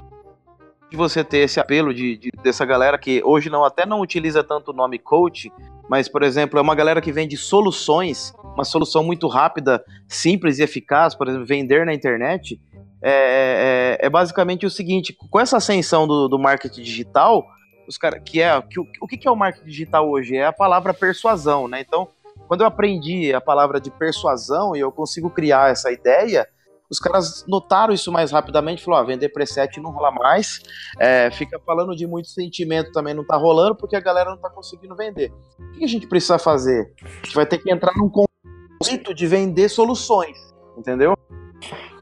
[0.95, 4.41] de você ter esse apelo de, de- dessa galera que hoje não até não utiliza
[4.43, 5.51] tanto o nome coach,
[5.89, 10.63] mas, por exemplo, é uma galera que vende soluções, uma solução muito rápida, simples e
[10.63, 12.59] eficaz, por exemplo, vender na internet,
[13.01, 17.45] é, é- é basicamente o seguinte, com essa ascensão do, do marketing digital,
[17.87, 20.35] os cara, que é que, o, que é o marketing digital hoje?
[20.35, 21.81] É a palavra persuasão, né?
[21.81, 22.07] Então,
[22.47, 26.47] quando eu aprendi a palavra de persuasão e eu consigo criar essa ideia,
[26.89, 30.61] os caras notaram isso mais rapidamente, falou, ó, vender preset não rola mais,
[30.99, 34.49] é, fica falando de muito sentimento também não tá rolando, porque a galera não tá
[34.49, 35.33] conseguindo vender.
[35.59, 36.93] O que a gente precisa fazer?
[37.03, 40.37] A gente vai ter que entrar num conceito de vender soluções,
[40.77, 41.17] entendeu?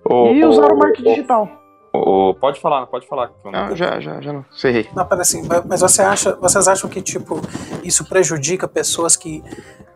[0.09, 1.62] e usar o marketing digital.
[2.39, 3.31] Pode falar, pode falar.
[3.45, 4.43] Não, já, já, já não.
[4.59, 4.89] Ferrei.
[4.95, 7.39] Não, pera assim, mas você acha, vocês acham que tipo
[7.83, 9.43] isso prejudica pessoas que,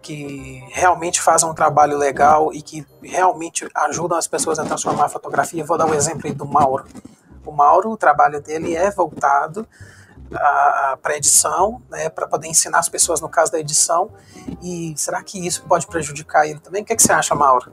[0.02, 5.10] que realmente fazem um trabalho legal e que realmente ajudam as pessoas a transformar a
[5.10, 5.66] fotografia?
[5.66, 6.86] Vou dar o exemplo aí do Mauro.
[7.44, 9.68] O Mauro, o trabalho dele é voltado
[11.02, 14.12] para edição, né, para poder ensinar as pessoas no caso da edição.
[14.62, 16.84] E será que isso pode prejudicar ele também?
[16.84, 17.72] O que, é que você acha, Mauro?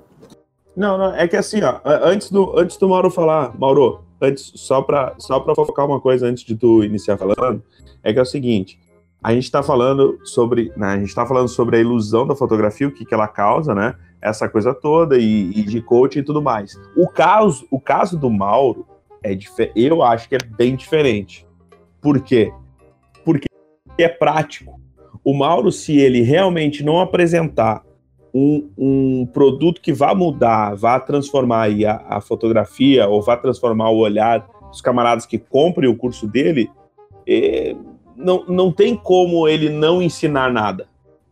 [0.76, 4.82] Não, não, é que assim, ó, antes do, antes do Mauro falar, Mauro, antes, só
[4.82, 7.62] pra, só pra focar uma coisa antes de tu iniciar falando,
[8.02, 8.78] é que é o seguinte,
[9.22, 12.88] a gente tá falando sobre, né, a gente tá falando sobre a ilusão da fotografia,
[12.88, 16.42] o que que ela causa, né, essa coisa toda, e, e de coaching e tudo
[16.42, 16.78] mais.
[16.96, 18.86] O caso, o caso do Mauro,
[19.22, 19.36] é
[19.74, 21.46] eu acho que é bem diferente.
[22.00, 22.52] Por quê?
[23.24, 23.46] Porque
[23.96, 24.78] é prático.
[25.24, 27.82] O Mauro, se ele realmente não apresentar
[28.34, 33.98] um, um produto que vá mudar, vá transformar a, a fotografia ou vá transformar o
[33.98, 36.68] olhar dos camaradas que comprem o curso dele,
[37.28, 37.76] eh,
[38.16, 40.88] não, não tem como ele não ensinar nada.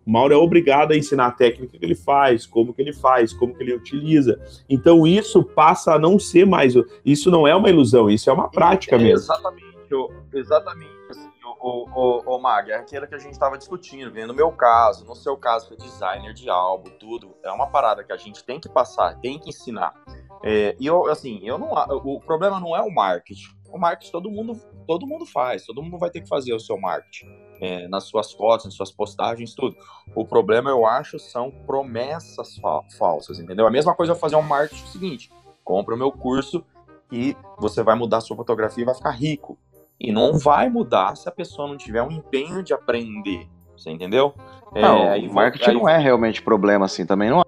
[0.07, 3.33] O Mauro é obrigado a ensinar a técnica que ele faz, como que ele faz,
[3.33, 4.41] como que ele utiliza.
[4.69, 6.75] Então isso passa a não ser mais.
[7.05, 9.25] Isso não é uma ilusão, isso é uma prática É, mesmo.
[9.25, 9.67] Exatamente,
[10.35, 10.92] exatamente.
[11.63, 14.27] O, o, o, Mag, é aquilo que a gente estava discutindo, né?
[14.27, 17.37] no meu caso, no seu caso, foi designer de álbum, tudo.
[17.43, 19.95] É uma parada que a gente tem que passar, tem que ensinar.
[20.43, 21.71] É, e eu, assim, eu não,
[22.05, 23.55] o problema não é o marketing.
[23.73, 26.77] O marketing todo mundo, todo mundo faz, todo mundo vai ter que fazer o seu
[26.79, 27.27] marketing.
[27.61, 29.77] é, nas suas fotos, nas suas postagens, tudo.
[30.17, 33.67] O problema, eu acho, são promessas fa- falsas, entendeu?
[33.69, 35.31] A mesma coisa eu fazer um marketing seguinte:
[35.63, 36.65] compra o meu curso
[37.11, 39.57] e você vai mudar sua fotografia e vai ficar rico.
[40.03, 43.47] E não vai mudar se a pessoa não tiver um empenho de aprender.
[43.77, 44.35] Você entendeu?
[44.75, 47.43] Não, aí o marketing aí- não é realmente problema assim, também não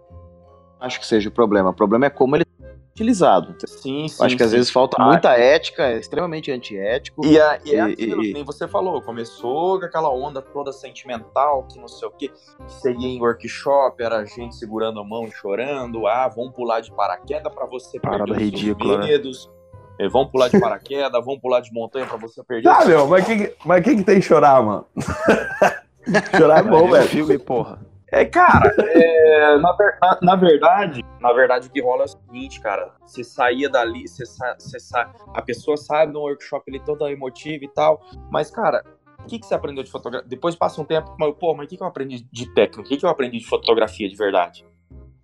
[0.81, 1.71] acho que seja o problema.
[1.71, 3.55] O problema é como ele é utilizado.
[3.67, 4.57] Sim, Eu acho que às sim.
[4.57, 7.25] vezes falta Ah, muita ética, é extremamente antiético.
[7.25, 10.71] E, é, e é aquilo e- que nem você falou, começou com aquela onda toda
[10.73, 12.35] sentimental, que não sei o que, que
[12.69, 16.93] você ia em workshop, era gente segurando a mão e chorando, ah, vamos pular de
[16.93, 19.07] paraquedas pra você Parada perder ridícula, né?
[19.07, 19.64] medos, eh,
[20.11, 23.37] vamos pular de paraquedas, vamos pular de montanha pra você perder Ah, meu, mas que,
[23.37, 24.87] que- mas que que tem que chorar, mano?
[26.37, 27.09] chorar é bom, velho.
[27.09, 27.79] filme, porra.
[28.13, 32.09] É, cara, é, na, ver- na- na verdade, na verdade o que rola é o
[32.09, 36.79] seguinte, cara, você saía dali, você sa, você sa, a pessoa sai no workshop ali
[36.81, 38.85] toda emotiva e tal, mas, cara,
[39.21, 40.29] o que, que você aprendeu de fotografia?
[40.29, 42.83] Depois passa um tempo, mas, pô, mas o que, que eu aprendi de técnica?
[42.83, 44.65] O que, que eu aprendi de fotografia de verdade?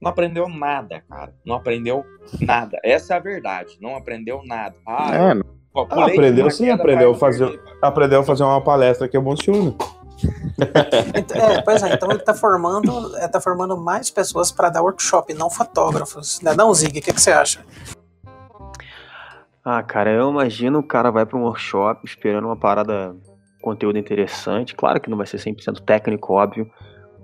[0.00, 1.32] Não aprendeu nada, cara.
[1.44, 2.04] Não aprendeu
[2.40, 2.78] nada.
[2.82, 3.76] Essa é a verdade.
[3.80, 4.74] Não aprendeu nada.
[4.86, 9.06] Ah, É, eu- pô, Ah, aprendeu sim, aprendeu a fazer, aprendeu a fazer uma palestra
[9.08, 9.74] que emociona.
[11.14, 14.82] Ent- É, pois é, então ele tá formando, é, tá formando mais pessoas para dar
[14.82, 16.40] workshop, não fotógrafos.
[16.42, 16.54] Né?
[16.54, 17.60] Não, Zig, o que, que você acha?
[19.64, 23.14] Ah, cara, eu imagino o cara vai pra um workshop esperando uma parada,
[23.62, 24.74] conteúdo interessante.
[24.74, 26.70] Claro que não vai ser 100% técnico, óbvio.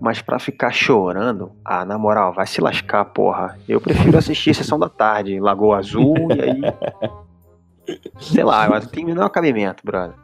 [0.00, 3.58] Mas pra ficar chorando, ah, na moral, vai se lascar, porra.
[3.68, 6.60] Eu prefiro assistir Sessão da Tarde, em Lagoa Azul, e aí.
[8.18, 10.14] Sei lá, mas tem menor cabimento, brother.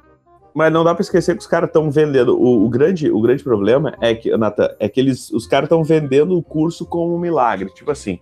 [0.54, 2.37] Mas não dá pra esquecer que os caras estão vendendo.
[2.38, 5.82] O, o grande, o grande problema é que, Nathan, é que eles, os caras estão
[5.82, 7.70] vendendo o curso como um milagre.
[7.72, 8.18] Tipo assim,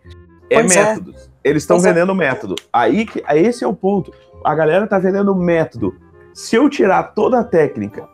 [0.48, 0.96] é Pois é.
[1.42, 1.80] Eles estão é.
[1.80, 2.54] vendendo método.
[2.72, 4.12] Aí, que- aí esse é o ponto.
[4.44, 5.92] A galera tá vendendo método.
[6.32, 8.08] Se eu tirar toda a técnica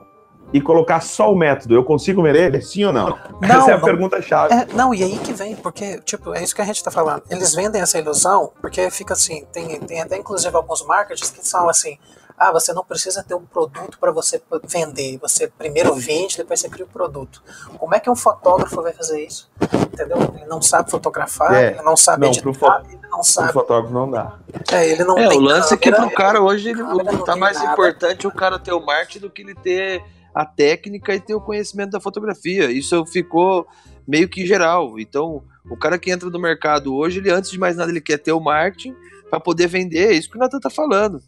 [0.53, 2.61] e colocar só o método, eu consigo ver ele?
[2.63, 3.19] Sim ou não?
[3.43, 3.85] Essa é a não.
[3.85, 4.55] pergunta-chave.
[4.55, 7.23] É, não, e aí que vem, porque, tipo, é isso que a gente tá falando.
[7.31, 11.69] Eles vendem essa ilusão, porque fica assim, tem, tem até inclusive alguns marketers que são
[11.69, 11.99] assim,
[12.39, 15.19] ah, você não precisa ter um produto para você vender.
[15.23, 17.43] Você primeiro vende, depois você cria o produto.
[17.79, 19.51] Como é que um fotógrafo vai fazer isso?
[19.93, 20.19] Entendeu?
[20.37, 23.53] Ele não sabe fotografar, É, ele não sabe não, editar, fo- ele não O sabe.
[23.55, 24.35] fotógrafo não dá.
[24.71, 27.13] É, ele não É, tem o lance é que câmera, pro cara hoje ele, câmera
[27.13, 27.73] não tá mais nada.
[27.73, 30.05] importante o cara ter o marketing do que ele ter
[30.37, 32.70] a técnica e ter o conhecimento da fotografia.
[32.70, 33.66] Isso ficou
[34.07, 34.99] meio que geral.
[35.01, 38.18] Então, o cara que entra no mercado hoje, ele antes de mais nada ele quer
[38.18, 38.94] ter o marketing
[39.31, 40.11] para poder vender.
[40.11, 41.22] É isso que o Nathan tá falando.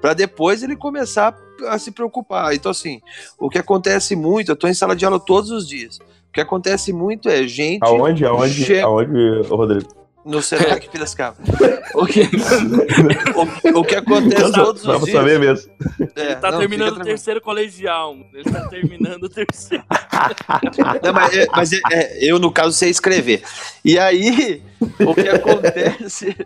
[0.00, 1.36] Para depois ele começar
[1.68, 2.52] a se preocupar.
[2.52, 3.00] Então, assim,
[3.38, 5.98] o que acontece muito, eu tô em sala de aula todos os dias.
[6.28, 7.84] O que acontece muito é gente.
[7.84, 8.24] Aonde?
[8.26, 8.64] Aonde?
[8.64, 9.88] chega- Aonde, Rodrigo?
[10.28, 11.38] No Senac Piracicaba.
[11.94, 12.20] o, que,
[13.74, 15.12] o, o que acontece Não, só- todos os dias.
[15.16, 15.72] saber mesmo.
[16.14, 18.14] É, Ele tá não, terminando o terceiro colegial.
[18.34, 19.82] Ele tá terminando o terceiro.
[21.02, 23.42] Não, mas é- mas é- é, eu, no caso, sei escrever.
[23.84, 24.62] E aí,
[25.00, 26.36] o que acontece.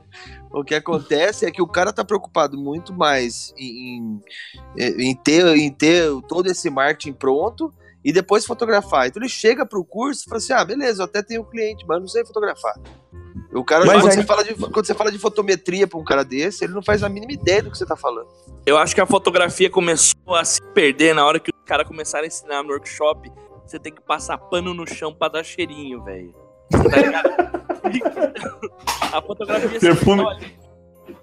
[0.53, 4.21] O que acontece é que o cara tá preocupado muito mais em,
[4.79, 7.73] em, em ter, em ter todo esse marketing pronto
[8.05, 9.07] e depois fotografar.
[9.09, 11.97] Então ele chega pro curso e fala assim: ah, beleza, eu até tenho cliente, mas
[11.97, 12.75] eu não sei fotografar.
[13.53, 16.05] O cara, Mas quando, aí- você fala de, quando você fala de fotometria pra um
[16.05, 18.27] cara desse, ele não faz a mínima ideia do que você tá falando.
[18.65, 22.25] Eu acho que a fotografia começou a se perder na hora que os caras começaram
[22.25, 23.31] a ensinar no workshop.
[23.67, 26.35] Você tem que passar pano no chão pra dar cheirinho, velho.
[26.71, 27.31] Tá ligado?
[29.12, 30.25] a fotografia Perfume.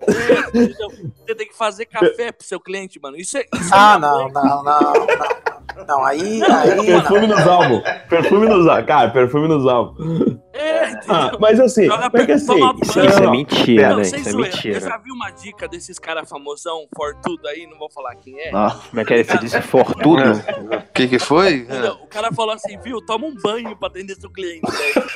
[0.08, 1.26] É?
[1.26, 3.18] Você tem que fazer café pro seu cliente, mano.
[3.18, 3.46] Isso é.
[3.54, 5.50] Isso Ah, é não, não, não, não.
[5.88, 7.38] Não, aí, aí Perfume não.
[7.38, 7.84] nos álbuns.
[8.10, 8.86] Perfume nos álbuns.
[8.86, 10.38] Cara, perfume nos álbuns.
[10.52, 12.48] É, Ah, mas assim, Joga porque assim.
[12.48, 13.00] toma Isso.
[13.00, 14.02] Isso é não, mentira, Não, né?
[14.02, 14.38] Isso é zoeira.
[14.56, 14.76] mentira.
[14.78, 18.52] Eu já vi uma dica desses caras famosão, Fortudo aí, não vou falar quem é.
[18.52, 19.24] Como é que é?
[19.24, 20.22] Você disse fortudo?
[20.34, 21.54] O que que foi?
[21.60, 21.94] Entendeu?
[22.04, 25.08] O cara falou assim, viu, toma um banho pra atender seu cliente, velho.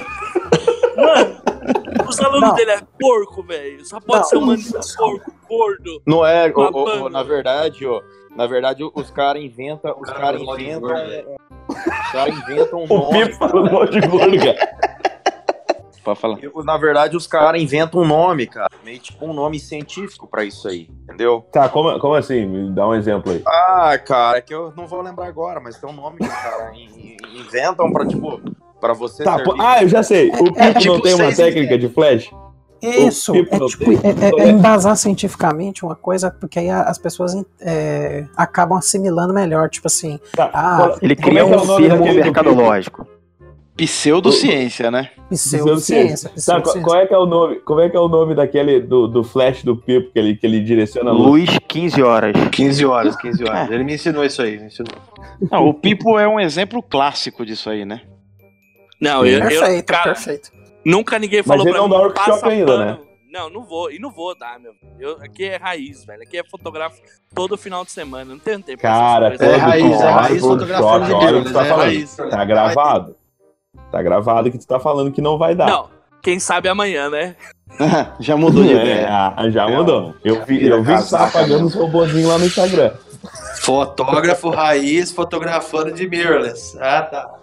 [0.95, 1.41] Mano,
[2.07, 2.55] os alunos Não.
[2.55, 3.85] dele é porco, velho.
[3.85, 4.23] Só pode Não.
[4.25, 4.61] ser um mano
[4.97, 6.01] porco, gordo.
[6.05, 7.05] Não é, ô, Babando.
[7.05, 8.01] ô, na verdade, ó.
[8.35, 9.95] Na verdade, os caras inventam.
[9.99, 10.89] Os caras inventam.
[11.69, 13.25] Os caras inventam um O nome.
[13.25, 14.93] Pipo falando mal de gordo, cara.
[16.03, 16.37] Pode falar.
[16.43, 18.67] Eu- Na verdade, os caras inventam um nome, cara.
[18.83, 21.45] Meio tipo um nome científico pra isso aí, entendeu?
[21.51, 22.45] Tá, como, como assim?
[22.45, 23.41] Me dá um exemplo aí.
[23.47, 26.33] Ah, cara, é que eu não vou lembrar agora, mas tem um nome que os
[26.33, 26.89] caras in-
[27.23, 28.41] in- inventam pra, tipo,
[28.83, 29.53] pra você Tá, servir.
[29.59, 30.29] ah, eu já sei.
[30.29, 32.29] O Pipo é tipo não tem uma seis técnica de flash?
[32.81, 36.97] Isso, O Pipo é tipo, é, é- é embasar cientificamente uma coisa, porque aí as
[36.97, 42.03] pessoas é, acabam assimilando melhor, tipo assim, Tá, ah, Ele cria é é um termo
[42.13, 43.07] mercadológico.
[43.75, 45.09] Pseudociência, né?
[45.29, 46.29] Pseudociência.
[46.35, 47.55] Sabe, qual, qual é que é o nome?
[47.61, 50.45] Como é que é o nome daquele do, do flash do Pipo que ele, que
[50.45, 51.49] ele direciona a luz?
[51.49, 52.33] Luz, 15 horas.
[52.51, 53.71] 15 horas, 15 horas.
[53.71, 54.59] Ele me ensinou isso aí.
[54.59, 54.91] Me ensinou.
[55.51, 58.01] Não, o Pipo é um exemplo clássico disso aí, né?
[59.03, 60.51] Não, eu, eu Perfeito, cara, perfeito.
[60.85, 62.85] nunca ninguém Mas falou ele pra não mim, dá workshop passa ainda, pano.
[62.85, 62.99] né?
[63.31, 64.73] Não, não vou, e não vou dar, meu.
[64.99, 66.21] Eu, aqui é raiz, velho.
[66.21, 67.01] Aqui é fotografo
[67.33, 68.25] todo final de semana.
[68.25, 68.79] Não tenho tempo.
[68.79, 69.47] pra Cara, coisas.
[69.47, 71.77] todo raiz, é todo raiz fotografando de tu tá Deus, é falando.
[71.77, 72.15] raiz.
[72.15, 73.15] Tá gravado.
[73.91, 75.67] Tá gravado que tu tá falando que não vai dar.
[75.67, 75.89] Não,
[76.21, 77.35] quem sabe amanhã, né?
[78.19, 79.07] Já mudou de É, ideia.
[79.35, 80.13] ah, já mudou.
[80.23, 82.91] Eu vi, eu vi que tu tava pagando os robozinhos lá no Instagram.
[83.63, 86.77] Fotógrafo raiz fotografando de mirrorless.
[86.79, 87.33] Ah, tá.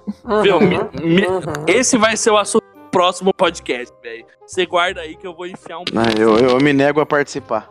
[0.43, 0.61] Viu?
[0.61, 1.27] Me- me-
[1.67, 4.27] Esse vai ser o assunto do próximo podcast, velho.
[4.47, 5.85] Você guarda aí que eu vou enfiar um.
[5.93, 7.71] Não, eu, eu me nego a participar.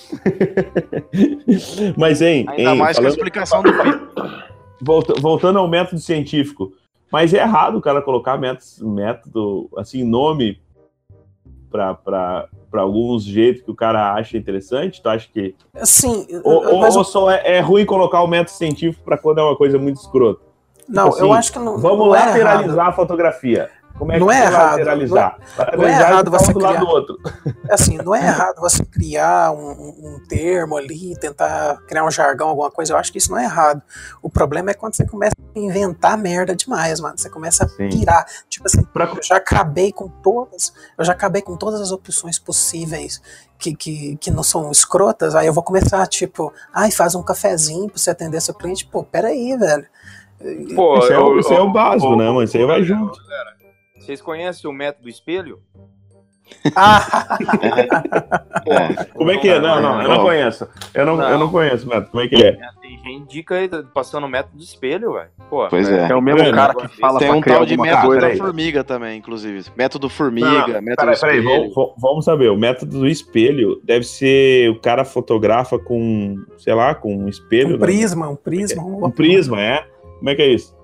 [1.98, 3.70] Mas, hein, Ainda hein, mais com a falando- explicação do
[4.80, 6.72] volta- voltando ao método científico.
[7.12, 10.60] Mas é errado o cara colocar método, método assim, nome
[11.70, 15.02] para alguns jeitos que o cara acha interessante.
[15.02, 15.54] Tu acha que.
[15.82, 19.56] Sim, Ou, ou- só é, é ruim colocar o método científico para quando é uma
[19.56, 20.40] coisa muito escrota?
[20.88, 23.70] Não, Tipo eu acho que não- Vamos não é lateralizar a fotografia.
[23.98, 25.36] Como é Não que é você errado, lateralizar?
[25.38, 27.18] não é- lateralizar não é errado um você do lado criar- do outro.
[27.70, 32.70] assim, não é errado você criar um, um- termo ali, tentar criar um jargão, alguma
[32.70, 32.92] coisa.
[32.94, 33.82] Eu acho que isso não é errado.
[34.22, 37.18] O problema é quando você começa a inventar merda demais, mano.
[37.18, 38.24] Você começa a pirar.
[38.48, 43.20] Tipo assim, eu já acabei com todas, eu já acabei com todas as opções possíveis
[43.58, 45.34] que, que, que não são escrotas.
[45.34, 48.86] Aí eu vou começar, tipo, ai, faz um cafezinho pra você atender seu cliente.
[48.86, 49.84] Pô, peraí, velho.
[50.74, 52.42] Pô, isso, é, o- eu- isso é o básico, eu- né, mano?
[52.44, 53.20] Isso aí vai junto.
[54.00, 55.60] Vocês conhecem o método espelho?
[59.14, 59.60] Como é que é?
[59.60, 60.68] Não, não, eu não conheço.
[60.92, 62.10] Eu não, eu não conheço, Neto.
[62.10, 62.58] Como é que é?
[62.80, 65.28] Tem gente indica aí, passando o método espelho, velho.
[65.48, 66.10] Pô, Pois é.
[66.10, 68.82] É o mesmo cara que fala Tem pra um tal de método coisa da formiga
[68.82, 69.70] também, inclusive.
[69.76, 71.72] Método Não, formiga, método peraí, peraí, espelho.
[71.74, 72.50] vamos, vamos saber.
[72.50, 77.76] O método do espelho deve ser o cara fotografa com, sei lá, com um espelho.
[77.76, 77.86] Um né?
[77.86, 78.82] prisma, um prisma.
[78.82, 79.84] Um prisma, é?
[80.18, 80.79] Como é que é isso?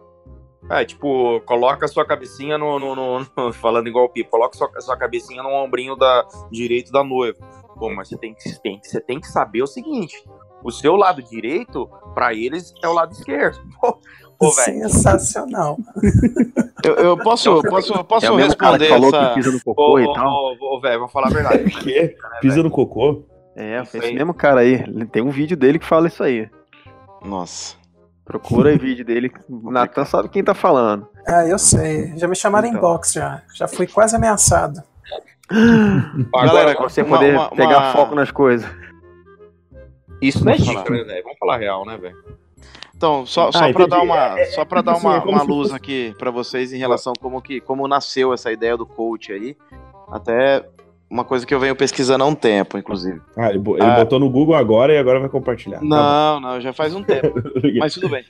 [0.68, 4.56] É, tipo, coloca a sua cabecinha no, no- no- no- Falando igual o Pipo, coloca
[4.56, 7.38] a sua, sua cabecinha no ombrinho da, direito da noiva.
[7.78, 10.16] Pô, mas você tem, que, você tem, você tem que saber o seguinte:
[10.64, 13.58] o seu lado direito, pra eles, é o lado esquerdo.
[13.80, 13.98] Pô,
[14.38, 14.82] pô, velho.
[14.88, 15.78] Sensacional.
[16.84, 19.28] Eu, eu posso, posso, posso É o mesmo cara que responder falou essa...
[19.30, 20.30] que pisa no cocô Ô, e tal.
[20.60, 21.64] ô, ô, velho, vou falar a verdade.
[21.82, 22.14] quê?
[22.40, 23.24] Pisa no cocô?
[23.56, 24.84] É, esse mesmo cara aí.
[25.06, 26.50] Tem um vídeo dele que fala isso aí.
[27.24, 27.76] Nossa.
[28.26, 29.32] Procura aí vídeo dele.
[29.48, 31.08] O Natan sabe quem tá falando.
[31.26, 32.12] Ah, eu sei.
[32.18, 32.78] Já me chamaram Então.
[32.78, 33.40] em box já.
[33.54, 34.82] Já fui quase ameaçado.
[36.34, 38.68] Galera, pra você uma- poder uma- pegar uma- foco nas coisas.
[40.20, 41.04] Isso não é Vamos dica, falar.
[41.04, 41.22] né?
[41.22, 42.16] Vamos falar real, né, velho?
[42.96, 43.90] Então, só, Ah, só para entendi.
[43.90, 46.72] dar uma, É, é, só para dar assim, uma, é uma luz aqui para vocês
[46.72, 49.56] em relação como que como nasceu essa ideia do coach aí.
[50.10, 50.64] Até
[51.10, 53.20] uma coisa que eu venho pesquisando há um tempo, inclusive.
[53.36, 53.96] Ah, ele, ele Ah.
[53.96, 55.78] botou no Google agora e agora vai compartilhar.
[55.78, 57.32] Tá Não, não, já faz um tempo.
[57.78, 58.24] Mas tudo bem.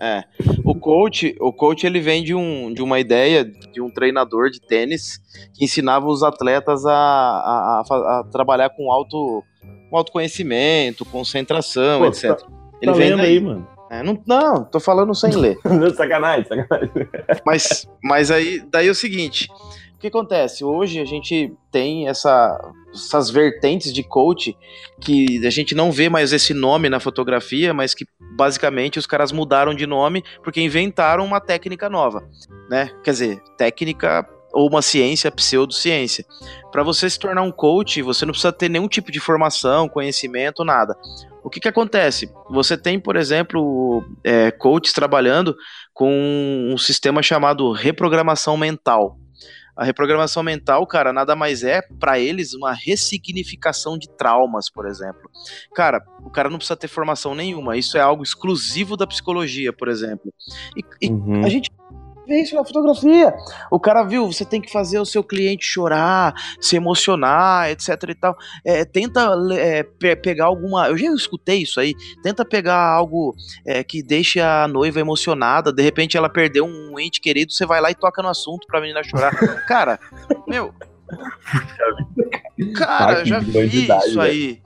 [0.00, 0.24] É.
[0.64, 4.60] O coach, o coach ele vem de, um, de uma ideia de um treinador de
[4.60, 5.18] tênis
[5.54, 9.42] que ensinava os atletas a, a, a a trabalhar com auto,
[9.88, 12.36] com autoconhecimento, concentração, Pô, etc.
[12.40, 12.46] tá-
[12.84, 13.66] Tá lendo aí, mano.
[13.90, 15.56] É, não, não, tô falando sem ler.
[15.94, 16.90] sacanagem, sacanagem.
[17.46, 19.46] Mas, mas aí, daí é o seguinte,
[20.04, 20.62] que acontece?
[20.62, 22.60] Hoje a gente tem essa,
[22.92, 24.54] essas vertentes de coach
[25.00, 29.32] que a gente não vê mais esse nome na fotografia, mas que basicamente os caras
[29.32, 32.22] mudaram de nome porque inventaram uma técnica nova,
[32.68, 32.90] né?
[33.02, 36.24] Quer dizer, técnica ou uma ciência, pseudociência.
[36.70, 40.64] Para você se tornar um coach, você não precisa ter nenhum tipo de formação, conhecimento,
[40.64, 40.94] nada.
[41.42, 42.30] O que, que acontece?
[42.50, 45.56] Você tem, por exemplo, é, coaches trabalhando
[45.94, 49.18] com um sistema chamado reprogramação mental.
[49.76, 55.28] A reprogramação mental, cara, nada mais é para eles uma ressignificação de traumas, por exemplo.
[55.74, 57.76] Cara, o cara não precisa ter formação nenhuma.
[57.76, 60.32] Isso é algo exclusivo da psicologia, por exemplo.
[60.76, 61.44] E, e Uhum.
[61.44, 61.70] a gente
[62.26, 63.34] vê isso na fotografia.
[63.70, 68.14] O cara viu, você tem que fazer o seu cliente chorar, se emocionar, etc e
[68.14, 68.36] tal.
[68.64, 70.88] É, tenta é, pe- pegar alguma.
[70.88, 71.94] Eu já escutei isso aí.
[72.22, 73.34] Tenta pegar algo
[73.66, 75.72] é, que deixe a noiva emocionada.
[75.72, 78.80] De repente ela perdeu um ente querido, você vai lá e toca no assunto pra
[78.80, 79.32] menina chorar.
[79.66, 79.98] cara,
[80.48, 80.72] meu.
[82.76, 84.62] Cara, eu já vi isso aí.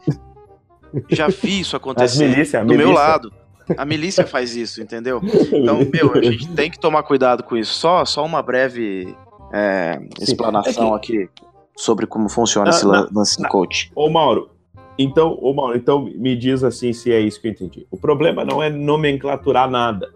[1.10, 2.28] Já vi isso acontecer.
[2.28, 2.94] milícia, do meu milícia.
[2.94, 3.32] lado.
[3.76, 5.20] A milícia faz isso, entendeu?
[5.52, 7.74] Então, meu, a gente tem que tomar cuidado com isso.
[7.74, 9.14] Só, só uma breve
[9.52, 11.28] é, explanação aqui
[11.76, 13.48] sobre como funciona Ah, esse lance não.
[13.48, 13.90] coach.
[13.94, 14.50] Ô Mauro,
[14.98, 17.86] então, ô Mauro, então me diz assim se é isso que eu entendi.
[17.90, 20.10] O problema não é nomenclaturar nada.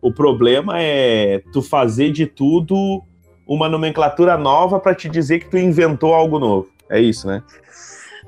[0.00, 3.02] O problema é tu fazer de tudo
[3.46, 6.68] uma nomenclatura nova para te dizer que tu inventou algo novo.
[6.90, 7.42] É isso, né?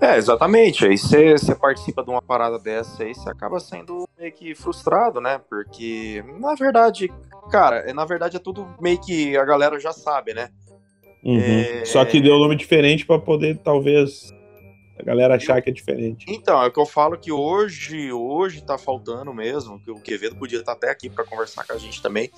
[0.01, 0.87] É, exatamente.
[0.87, 5.41] Aí você participa de uma parada dessa aí, você acaba sendo meio que frustrado, né?
[5.49, 7.13] Porque, na verdade,
[7.51, 10.49] cara, é- na verdade é tudo meio que a galera já sabe, né?
[11.23, 11.39] Uhum.
[11.39, 11.85] É.
[11.85, 14.33] Só que deu nome diferente para poder, talvez,
[14.99, 16.25] a galera achar que é diferente.
[16.29, 20.37] Então, é o que eu falo que hoje, hoje tá faltando mesmo, que o Quevedo
[20.37, 22.31] podia estar até aqui pra conversar com a gente também.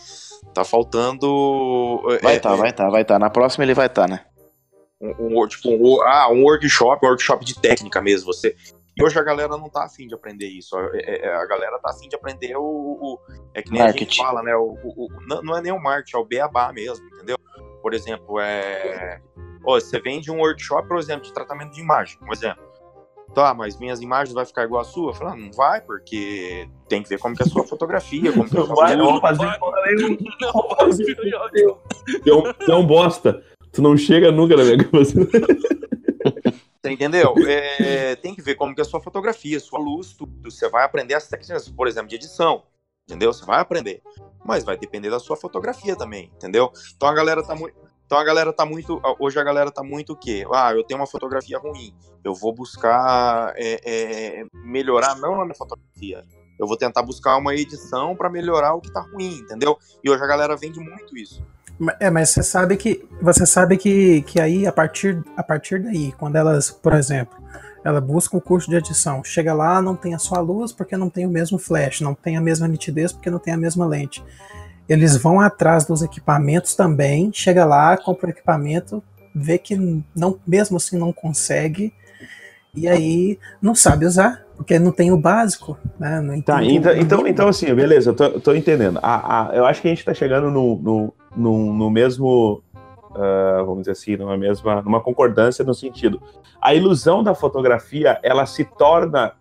[0.53, 2.03] Tá faltando.
[2.23, 3.19] Vai é, tá, vai tá, vai tá.
[3.21, 4.25] Na próxima ele vai tá, né?
[5.03, 8.33] Um, um- tipo, um, ah, um workshop, um workshop de técnica mesmo.
[8.33, 8.55] Você.
[8.97, 10.77] E hoje a galera não tá afim de aprender isso.
[10.77, 12.63] A, é- é- a galera tá afim de aprender o.
[12.63, 13.19] o-
[13.55, 14.05] é que nem a Marketing.
[14.05, 14.55] gente fala, né?
[14.55, 17.37] O, o- o- não, não é nem o marketing, é o beabá mesmo, entendeu?
[17.81, 19.21] Por exemplo, é.
[19.65, 22.63] Ó, você vende um workshop, por exemplo, de tratamento de imagem, um exemplo.
[23.35, 25.09] Tá, mas minhas imagens vai ficar igual a sua?
[25.11, 28.31] Eu falo, ah, não vai, porque tem que ver como que é a sua fotografia,
[28.31, 29.35] como que é a sua vai, não vai
[32.87, 33.43] bosta.
[33.73, 35.15] Tu não chega nunca na minha cabeça.
[36.83, 37.35] Você entendeu?
[37.47, 40.51] É, tem que ver como que é a sua fotografia, sua luz, tudo.
[40.51, 42.65] Você vai aprender as técnicas, por exemplo, de edição.
[43.07, 43.33] Entendeu?
[43.33, 44.03] Você vai aprender.
[44.45, 46.73] Mas vai depender da sua fotografia também, entendeu?
[46.97, 47.77] Então a galera tá muito.
[48.05, 49.01] Então a galera tá muito.
[49.19, 50.45] Hoje a galera tá muito o quê?
[50.53, 51.95] Ah, eu tenho uma fotografia ruim.
[52.25, 56.25] Eu vou buscar é, é, melhorar não a minha fotografia.
[56.59, 59.79] Eu vou tentar buscar uma edição para melhorar o que tá ruim, entendeu?
[60.05, 61.45] E hoje a galera vende muito isso.
[61.99, 66.13] É, mas você sabe que você sabe que, que aí a partir a partir daí,
[66.13, 67.37] quando elas, por exemplo,
[67.85, 71.11] ela busca um curso de edição, chega lá, não tem a sua luz porque não
[71.11, 74.23] tem o mesmo flash, não tem a mesma nitidez porque não tem a mesma lente.
[74.89, 79.03] Eles vão atrás dos equipamentos também, chega lá, compra o equipamento,
[79.35, 79.77] vê que
[80.15, 81.93] não, mesmo assim não consegue
[82.75, 86.21] e aí não sabe usar porque não tem o básico, né?
[86.21, 88.99] Não Tá, então, então, então assim, beleza, eu tô, eu tô entendendo.
[89.03, 92.63] A, a- eu acho que a gente tá chegando no, no, no, no mesmo,
[93.15, 96.21] ah, vamos dizer assim, numa mesma, numa concordância no sentido.
[96.61, 99.33] A ilusão da fotografia, ela se torna,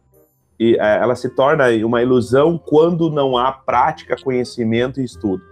[0.60, 5.44] eh, ela se torna uma ilusão quando não há prática, conhecimento e estudo.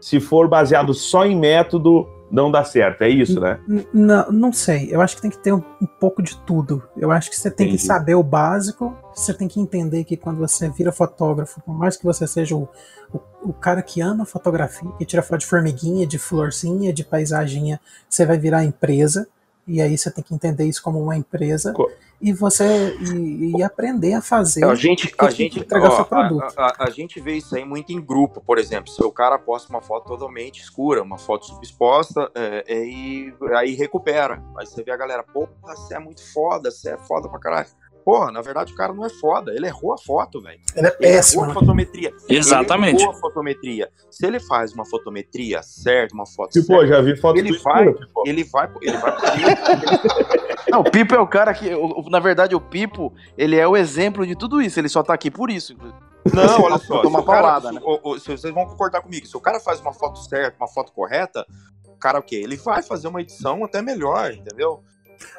[0.00, 3.58] Se for baseado só em método, não dá certo, é isso, né?
[3.92, 4.88] Não, não sei.
[4.90, 6.82] Eu acho que tem que ter um, um pouco de tudo.
[6.96, 7.82] Eu acho que você tem Entendi.
[7.82, 8.96] que saber o básico.
[9.14, 12.68] Você tem que entender que quando você vira fotógrafo, por mais que você seja o,
[13.12, 17.80] o, o cara que ama fotografia, que tira foto de formiguinha, de florzinha, de paisaginha,
[18.08, 19.28] você vai virar empresa.
[19.66, 21.72] E aí você tem que entender isso como uma empresa.
[22.20, 24.64] E você e, e aprender a fazer.
[24.64, 26.54] A gente, a gente, entregar ó, seu produto.
[26.56, 28.90] A, a- a gente vê isso aí muito em grupo, por exemplo.
[28.90, 33.74] Se o cara posta uma foto totalmente escura, uma foto subexposta, é, é, e aí
[33.74, 34.42] recupera.
[34.56, 37.68] Aí você vê a galera, pô, você é muito foda, você é foda pra caralho.
[38.06, 40.60] Porra, na verdade o cara não é foda, ele errou a foto, velho.
[40.76, 41.42] Ele é péssimo.
[41.42, 42.12] errou a fotometria.
[42.28, 42.94] Exatamente.
[42.94, 43.90] Ele errou a fotometria.
[44.12, 47.60] Se ele faz uma fotometria certa, uma foto Tipo, certa, já vi foto ele do
[47.64, 48.22] vai, escuro, tipo.
[48.28, 49.12] ele vai, ele vai
[50.70, 51.68] Não, o Pipo é o cara que.
[52.08, 54.78] Na verdade, o Pipo, ele é o exemplo de tudo isso.
[54.78, 55.98] Ele só tá aqui por isso, inclusive.
[56.32, 57.02] Não, olha só.
[57.02, 57.80] Cara- paulada, se- né?
[57.84, 60.68] o- o- se vocês vão concordar comigo, se o cara faz uma foto certa, uma
[60.68, 61.44] foto correta,
[61.88, 62.36] o cara o quê?
[62.36, 64.80] Ele vai fazer uma edição até melhor, entendeu?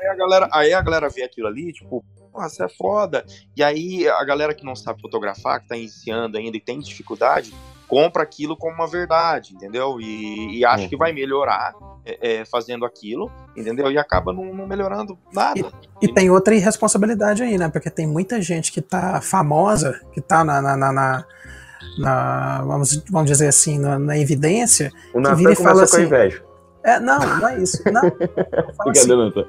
[0.01, 2.03] Aí a galera, aí a galera vê aquilo ali, tipo,
[2.37, 3.25] porra, você é foda.
[3.55, 7.51] E aí a galera que não sabe fotografar, que tá iniciando ainda e tem dificuldade,
[7.87, 9.99] compra aquilo como uma verdade, entendeu?
[9.99, 11.73] E, e acha que vai melhorar
[12.05, 13.91] é, é, fazendo aquilo, entendeu?
[13.91, 15.71] E acaba não, não melhorando nada.
[16.01, 17.69] E tem outra irresponsabilidade aí, né?
[17.69, 20.61] Porque tem muita gente que tá famosa, que tá na.
[20.61, 21.25] na, na- na-
[21.99, 24.91] na- vamos, vamos dizer assim, na, na evidência.
[25.09, 26.03] O que Natan vira e começa fala com a assim.
[26.03, 26.43] inveja.
[26.83, 27.81] É, não, não é isso.
[27.91, 28.01] Não.
[28.87, 29.45] Assim.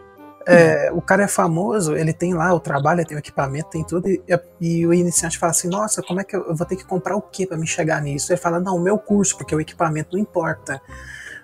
[0.48, 3.84] É, o cara é famoso, ele tem lá o trabalho, ele tem o equipamento, tem
[3.84, 4.20] tudo, e,
[4.60, 7.14] e o iniciante fala assim: Nossa, como é que eu, eu vou ter que comprar
[7.16, 8.32] o que para me chegar nisso?
[8.32, 10.80] Ele fala: Não, o meu curso, porque o equipamento não importa.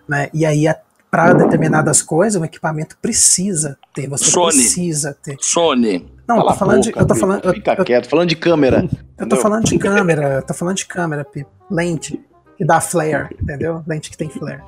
[0.08, 0.28] Né?
[0.32, 0.64] E aí,
[1.10, 4.46] para determinadas coisas, o equipamento precisa ter, você Sony.
[4.54, 5.36] precisa ter.
[5.40, 6.12] Sony.
[6.26, 6.88] Não, eu tô falando de.
[6.90, 8.78] boca, Eu tô falando, eu, Fica eu- quieto, falando de câmera.
[8.78, 9.38] eu tô entendeu?
[9.40, 11.50] falando de câmera, tô falando de câmera, Pipo.
[11.70, 12.20] lente,
[12.56, 13.82] que dá flare, entendeu?
[13.86, 14.62] Lente que tem flare.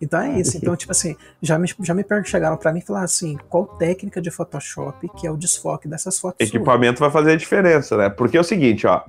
[0.00, 0.56] Então é isso.
[0.56, 4.20] Então, tipo assim, já me, já me chegaram pra mim e falaram assim: qual técnica
[4.20, 6.38] de Photoshop que é o desfoque dessas fotos?
[6.38, 6.48] suas?
[6.48, 8.08] Equipamento vai fazer a diferença, né?
[8.08, 9.02] Porque é o seguinte, ó.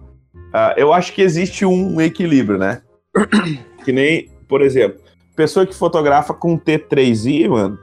[0.54, 2.82] ah, eu acho que existe um equilíbrio, né?
[3.84, 5.00] que nem, por exemplo,
[5.36, 7.78] pessoa que fotografa com T3i, mano,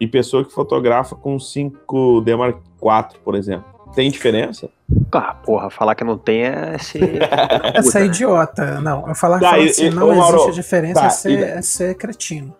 [0.00, 3.75] e pessoa que fotografa com 5D Mark IV, por exemplo.
[3.96, 4.68] Tem diferença?
[5.10, 7.18] Ah, porra, falar que não tem é ser.
[7.74, 8.80] Essa é idiota.
[8.80, 11.10] Não, eu falar, Tá, falar e- assim, e- não ô, Mauro, existe diferença, tá, é,
[11.10, 12.54] ser, e- é ser cretino.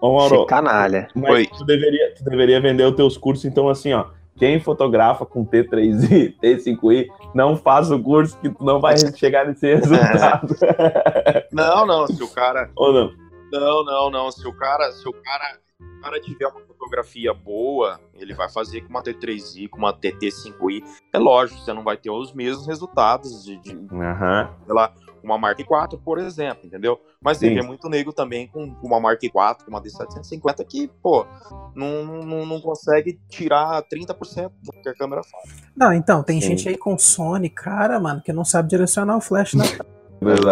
[0.00, 1.08] Ô, Mauro, Ser canalha.
[1.14, 4.04] mas tu deveria, tu deveria vender os teus cursos, então, assim, ó.
[4.38, 9.74] quem fotografa com T3i, T5i, não faz o curso que tu não vai chegar nesse
[9.74, 10.54] resultado.
[11.52, 12.70] Não, não, se o cara.
[12.76, 13.10] Ou não?
[13.50, 14.30] Não, não, não.
[14.30, 18.82] Se o cara, se o cara, o cara tiver uma fotografia boa, ele vai fazer
[18.82, 20.82] com uma T3i, com uma TT5i.
[21.12, 24.50] É lógico, você não vai ter os mesmos resultados de, de Aham.
[24.64, 27.00] sei lá, uma Mark IV, por exemplo, entendeu?
[27.20, 30.88] Mas ele é muito negro também com, com uma Mark IV, com uma D750 que,
[31.02, 31.26] pô,
[31.74, 35.62] não, não, não consegue tirar 30% do que a câmera faz.
[35.76, 36.48] Não, então, tem Sim.
[36.48, 39.64] gente aí com Sony, cara, mano, que não sabe direcionar o flash na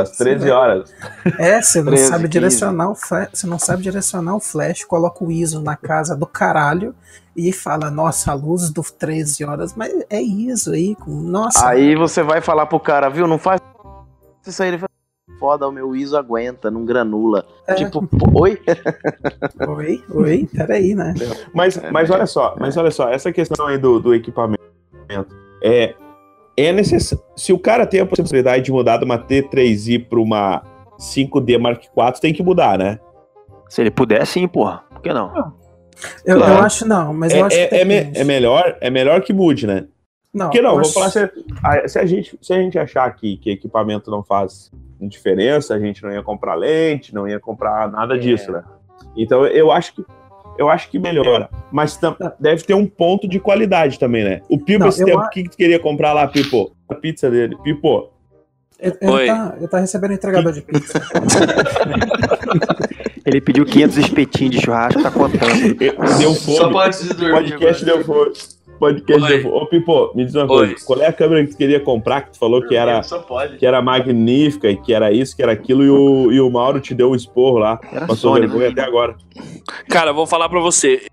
[0.01, 0.95] Às 13 horas.
[1.39, 2.29] É, você não 13, sabe 15.
[2.29, 6.27] direcionar o flash, você não sabe direcionar o flash, coloca o ISO na casa do
[6.27, 6.95] caralho
[7.37, 11.67] e fala, nossa, a luz do 13 horas, mas é ISO aí, com, nossa.
[11.67, 13.27] Aí você vai falar pro cara, viu?
[13.27, 13.61] Não faz
[14.47, 14.69] isso aí.
[14.69, 14.91] Ele fala,
[15.39, 17.47] foda, o meu ISO aguenta, não granula.
[17.67, 17.75] É.
[17.75, 18.61] Tipo, oi?
[19.67, 21.15] Oi, oi, peraí, né?
[21.53, 24.63] Mas, mas olha só, mas olha só, essa questão aí do, do equipamento
[25.63, 25.95] é,
[26.57, 27.25] é necessário.
[27.37, 30.63] Se o cara tem a possibilidade de mudar de uma T3i para uma
[30.99, 32.99] 5D Mark IV, tem que mudar, né?
[33.69, 34.85] Se ele puder, sim, porra.
[34.91, 35.53] Por que não?
[36.25, 36.53] Eu, Claro.
[36.55, 39.21] eu acho não, mas é, eu acho é, que é, me- é melhor, é melhor
[39.23, 39.87] que mude, né?
[40.33, 41.19] Não, Porque não, vou acho- falar se,
[41.63, 45.79] a- se a gente, se a gente achar que, que equipamento não faz diferença, a
[45.79, 47.91] gente não ia comprar lente, não ia comprar É.
[47.93, 48.63] nada disso, né?
[49.17, 50.05] Então eu acho que
[50.59, 51.99] eu acho que melhora, mas
[52.39, 54.41] deve ter um ponto de qualidade também, né?
[54.49, 56.73] O Pipo Não, esse tempo, a- o que que tu queria comprar lá, Pipo?
[56.89, 58.11] A pizza dele, Pipo.
[58.81, 61.01] Ele, ele tá, ele tá recebendo entregador de pizza.
[63.25, 65.75] Ele pediu 500 espetinhos de churrasco, tá contando.
[66.19, 66.57] Deu fome.
[66.59, 67.97] Só pra antes de dormir Podcast agora.
[67.97, 68.33] deu fome.
[68.79, 69.43] Podcast Oi.
[69.43, 69.55] fome.
[69.55, 70.49] Ô, Pipo, me diz uma Oi.
[70.69, 70.85] coisa.
[70.87, 73.01] Qual é a câmera que tu queria comprar que tu falou que era,
[73.59, 76.81] que era magnífica e que era isso, que era aquilo, e o, e o Mauro
[76.81, 77.79] te deu um esporro lá.
[77.93, 78.73] Era Passou Sony, vergonha né?
[78.73, 79.17] até agora.
[79.89, 81.07] Cara, eu vou falar pra você.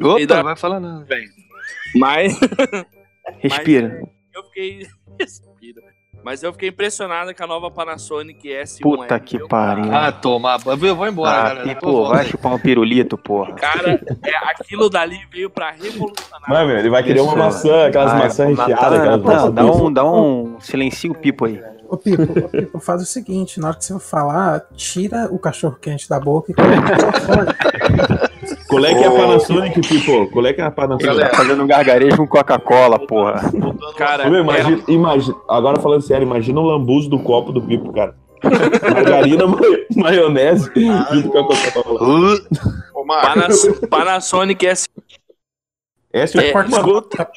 [0.00, 1.04] Opa, E dá- vai falar não.
[1.96, 2.38] Mas.
[3.38, 4.00] Respira.
[4.00, 4.86] Mas eu fiquei.
[6.24, 8.80] Mas eu fiquei impressionado com a nova Panasonic S1.
[8.80, 9.92] Puta que pariu.
[9.92, 10.56] Ah, toma.
[10.64, 11.74] Eu vou embora, Ah, galera.
[11.74, 13.54] Pipo, vai chupar um pirulito, porra.
[13.54, 16.48] Cara, é, aquilo dali veio pra revolucionar.
[16.48, 19.00] Mano, meu, ele vai querer uma maçã, aquelas Ah, maçãs recheadas.
[19.00, 21.60] Aquelas maçãs dá um, dá um silencio o Pipo aí.
[21.88, 25.76] Ô Pipo, ô, Pipo, faz o seguinte, na hora que você falar, tira o cachorro
[25.80, 26.54] quente da boca e.
[28.72, 30.26] Qual é que é a Panasonic, Pipo?
[30.30, 31.14] Qual é que é a Panasonic?
[31.20, 33.42] Ele tá fazendo um gargarejo com Coca-Cola, porra.
[33.96, 38.14] Cara, meu, imagina, imagina, agora falando sério, imagina o lambuzo do copo do Pipo, cara.
[38.92, 39.58] Margarina, ma-
[39.96, 40.70] maionese
[41.12, 42.38] junto com a Coca-Cola.
[43.22, 44.88] Panas- Panasonic S.
[46.12, 46.64] Essa É, Tá,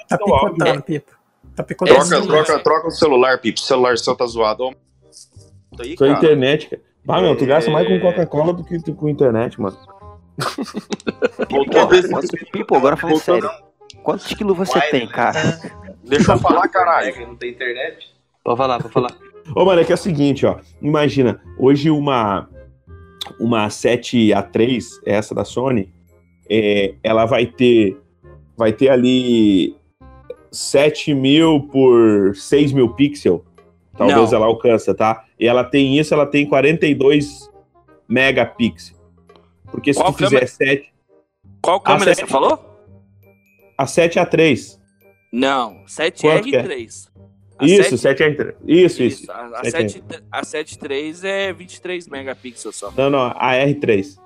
[0.08, 1.12] tá picotando, Pipo.
[1.56, 2.00] Tá picotando.
[2.28, 3.60] troca, troca, troca o celular, Pipo.
[3.60, 4.70] O celular seu tá zoado.
[5.80, 6.12] Aí, é cara.
[6.12, 6.82] internet, cara.
[7.08, 9.78] Ah, meu, tu gasta mais com Coca-Cola do que com internet, mano.
[12.10, 13.50] Quantos, Pipo, agora falando sério.
[14.04, 15.40] Quantos quilos você tem, cara?
[16.04, 17.28] Deixa eu falar, caralho.
[17.28, 18.14] Não tem internet?
[18.44, 19.16] Pode falar, pode falar.
[19.56, 20.60] Ô, mano, é que é o seguinte, ó.
[20.82, 22.50] Imagina, hoje uma
[23.40, 25.92] uma 7A3, essa da Sony,
[26.50, 27.98] é, ela vai ter
[28.56, 29.76] vai ter ali
[30.52, 33.42] 7 mil por 6 mil pixels.
[33.98, 34.38] Talvez Não.
[34.38, 35.24] ela alcança, tá?
[35.40, 37.50] E ela tem isso, ela tem 42
[38.08, 38.95] megapixels.
[39.76, 40.48] Porque se Qual tu fizer câmera?
[40.48, 40.94] 7,
[41.62, 42.80] Qual câmera sete- você falou?
[43.78, 44.80] a 7A3.
[45.32, 45.84] Não,
[46.22, 46.64] Quanto que é?
[46.64, 47.12] 7R3.
[47.58, 48.56] A Isso, 7 7A3.
[48.66, 49.32] Isso, isso.
[49.32, 49.72] A, a, 7A3.
[49.92, 52.92] 7, a 7.3 é 23 megapixels só.
[52.92, 54.18] Não, não, a R3.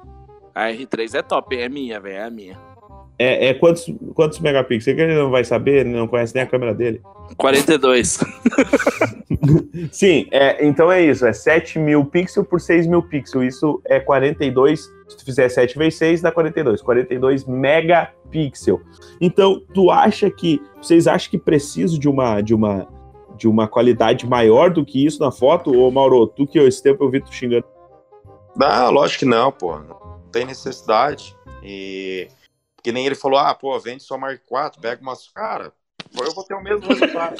[0.54, 2.60] A R3 é top, é minha, velho, é a minha.
[3.22, 4.96] É, é quantos, quantos megapixels?
[4.96, 7.02] Que ele não vai saber, ele não conhece nem a câmera dele.
[7.36, 8.20] 42.
[9.92, 13.56] Sim, é, então é isso, é 7 mil pixels por 6 mil pixels.
[13.56, 14.90] Isso é 42.
[15.08, 16.82] Se tu fizer 7 vezes 6, dá 42.
[16.82, 18.80] 42 megapixel.
[19.20, 20.62] Então, tu acha que.
[20.82, 22.88] Vocês acham que preciso de uma, de uma,
[23.36, 25.78] de uma qualidade maior do que isso na foto?
[25.78, 27.66] Ô, Mauro, tu que esse tempo eu vi tu xingando.
[28.56, 29.78] Não, lógico que não, pô.
[29.78, 31.36] Não tem necessidade.
[31.62, 32.30] E.
[32.84, 35.28] Que nem ele falou, ah, pô, vende só Mark IV, pega umas.
[35.30, 35.74] Cara,
[36.24, 37.36] eu vou ter o mesmo resultado.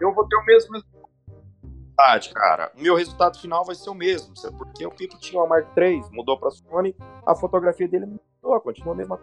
[0.00, 2.72] eu vou ter o mesmo resultado, cara.
[2.76, 4.36] O meu resultado final vai ser o mesmo.
[4.36, 4.56] sabe?
[4.58, 6.94] Porque o Pipo tinha uma Mark III, mudou pra Sony,
[7.26, 9.20] a fotografia dele mudou, continua a mesma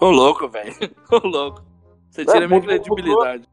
[0.00, 0.72] Ô, louco, velho.
[1.10, 1.62] Ô, louco.
[2.10, 3.48] Você tira É, minha mudou, credibilidade.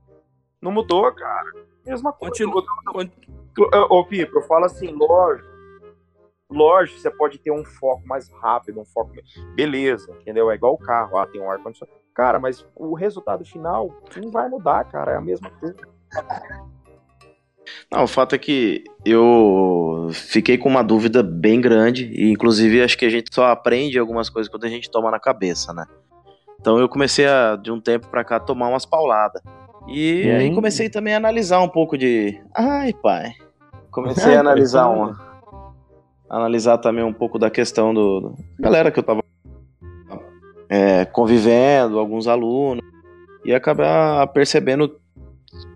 [0.62, 1.52] Não mudou, cara.
[1.86, 2.32] Mesma coisa.
[2.32, 2.66] Continua.
[3.90, 5.53] Ô, Pipo, eu falo assim, lógico.
[6.54, 9.12] Lógico, você pode ter um foco mais rápido, um foco.
[9.56, 10.52] Beleza, entendeu?
[10.52, 11.98] É igual o carro, ah, tem um ar-condicionado.
[12.14, 15.14] Cara, mas o resultado final não vai mudar, cara.
[15.14, 15.76] É a mesma coisa.
[17.92, 22.98] Não, o fato é que eu fiquei com uma dúvida bem grande, e inclusive acho
[22.98, 25.86] que a gente só aprende algumas coisas quando a gente toma na cabeça, né?
[26.60, 29.42] Então eu comecei a, de um tempo pra cá, tomar umas pauladas.
[29.88, 30.38] E Hum.
[30.38, 32.40] aí comecei também a analisar um pouco de.
[32.56, 33.34] Ai, pai.
[33.92, 35.33] Comecei a analisar uma.
[36.34, 38.20] Analisar também um pouco da questão do.
[38.20, 39.22] do- galera que eu tava
[40.68, 42.84] é, convivendo, alguns alunos.
[43.46, 44.96] E acabar percebendo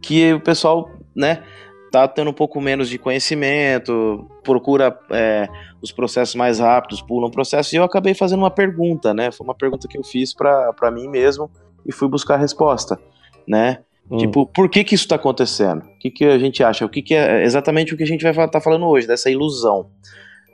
[0.02, 1.44] que o pessoal, né,
[1.92, 5.48] tá tendo um pouco menos de conhecimento, procura é,
[5.80, 9.30] os processos mais rápidos, pula um processo, e eu acabei fazendo uma pergunta, né?
[9.30, 11.52] Foi uma pergunta que eu fiz pra mim mesmo
[11.86, 13.00] e fui buscar a resposta,
[13.48, 13.80] né?
[14.18, 15.84] Tipo, por que que isso tá acontecendo?
[15.84, 16.86] O que que a gente acha?
[16.86, 19.92] O que que é exatamente o que a gente vai estar falando hoje, dessa ilusão?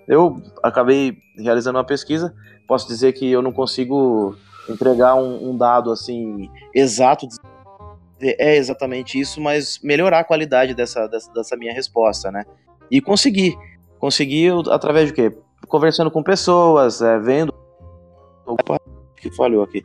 [0.08, 2.34] Eu acabei realizando uma pesquisa,
[2.68, 4.36] posso dizer que eu não consigo
[4.70, 7.28] entregar um, um dado assim exato
[8.40, 12.46] é exatamente isso, mas melhorar a qualidade dessa, dessa, dessa minha resposta, né?
[12.90, 13.58] E conseguir.
[14.46, 15.36] Eu- através de quê?
[15.68, 17.54] Conversando com pessoas, é, vendo.
[18.46, 18.80] Opa,
[19.18, 19.82] que falhou aqui.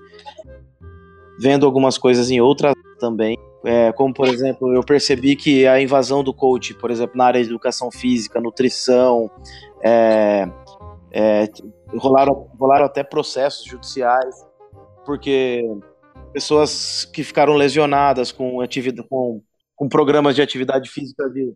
[1.41, 3.39] Vendo algumas coisas em outras também.
[3.65, 7.43] É, como, por exemplo, eu percebi que a invasão do coach, por exemplo, na área
[7.43, 9.31] de educação física, nutrição,
[9.83, 10.49] é,
[11.11, 11.49] é,
[11.97, 14.47] rolaram, rolaram até processos judiciais,
[15.05, 15.65] porque
[16.33, 19.43] pessoas que ficaram lesionadas com, atividade, com,
[19.75, 21.55] com programas de atividade física de.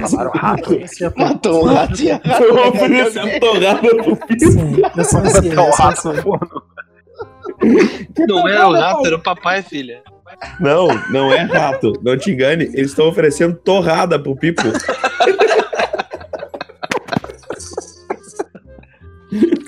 [0.00, 0.70] Mataram um rato.
[1.16, 3.60] Matou um rato e a Foi uma oferecendo pro
[5.20, 6.18] assim, eu sou assim.
[8.26, 10.02] Não era o rato, era o papai, filha.
[10.60, 11.92] Não, não é rato.
[12.02, 12.64] Não te engane.
[12.64, 14.62] Eles estão oferecendo torrada pro Pipo.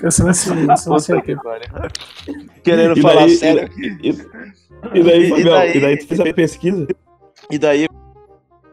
[0.03, 0.23] Assim,
[0.69, 1.13] eu sou assim.
[2.63, 3.69] Querendo E falar daí- sério.
[3.77, 4.09] E,
[4.93, 5.65] e daí, Fabião?
[5.65, 6.87] E daí tu fez a pesquisa?
[7.49, 7.87] E daí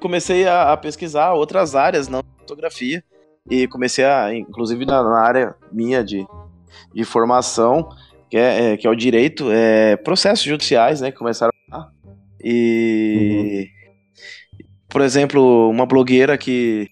[0.00, 3.02] comecei a, a pesquisar outras áreas, não fotografia.
[3.50, 6.26] E comecei a, inclusive na, na área minha de,
[6.94, 7.88] de formação,
[8.34, 11.12] que é, é- que é o direito, é, processos judiciais, né?
[11.12, 11.86] Que começaram a.
[12.42, 13.68] E.
[14.88, 16.88] Por exemplo, uma blogueira que,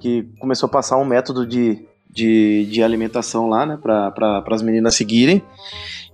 [0.00, 3.78] que começou a passar um método de, de, de alimentação lá, né?
[3.80, 5.42] Para pra, as meninas seguirem.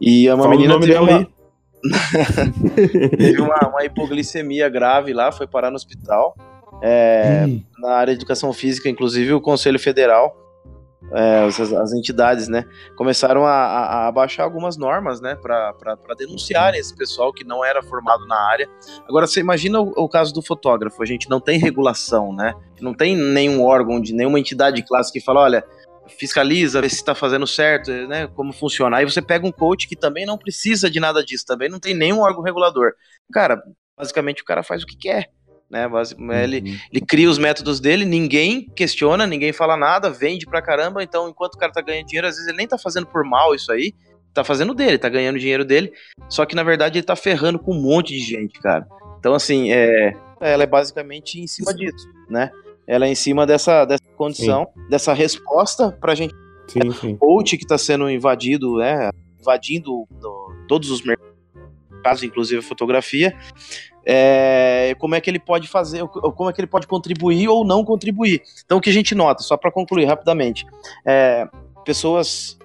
[0.01, 1.37] E é uma Fala o menina nome teve dela uma-
[3.17, 6.37] teve uma, uma hipoglicemia grave lá, foi parar no hospital.
[6.83, 7.47] É,
[7.81, 10.37] Na área de educação física, inclusive o Conselho Federal,
[11.13, 12.65] é, as, as entidades, né,
[12.97, 17.83] começaram a, a, a baixar algumas normas, né, para denunciarem esse pessoal que não era
[17.83, 18.69] formado na área.
[19.09, 22.95] Agora, você imagina o, o caso do fotógrafo, a gente não tem regulação, né, não
[22.95, 25.65] tem nenhum órgão, de nenhuma entidade de classe que fala, olha,
[26.09, 28.29] fiscaliza, vê se está fazendo certo, né?
[28.29, 28.97] Como funciona.
[28.97, 31.95] Aí você pega um coach que também não precisa de nada disso, também não tem
[31.95, 32.93] nenhum órgão regulador.
[33.33, 33.61] Cara,
[33.97, 35.31] basicamente o cara faz o que quer.
[35.69, 35.89] Né,
[36.45, 41.03] ele, ele cria os métodos dele, ninguém questiona, ninguém fala nada, vende pra caramba.
[41.03, 43.55] Então, enquanto o cara tá ganhando dinheiro, às vezes ele nem tá fazendo por mal
[43.55, 43.93] isso aí,
[44.33, 45.93] tá fazendo dele, tá ganhando dinheiro dele.
[46.29, 48.87] Só que na verdade ele tá ferrando com um monte de gente, cara.
[49.19, 52.51] Então, assim, é, ela é basicamente em cima disso, né?
[52.87, 56.33] Ela é em cima dessa, dessa condição, dessa resposta pra gente.
[56.69, 57.17] Sim, sim.
[57.17, 59.11] Coach que tá sendo invadido, né?
[59.41, 63.37] Invadindo no- todos os mercados, inclusive a fotografia.
[64.09, 67.85] É, como é que ele pode fazer, como é que ele pode contribuir ou não
[67.85, 68.41] contribuir.
[68.65, 70.65] Então, o que a gente nota, só para concluir rapidamente,
[71.05, 71.49] é,
[71.85, 72.57] pessoas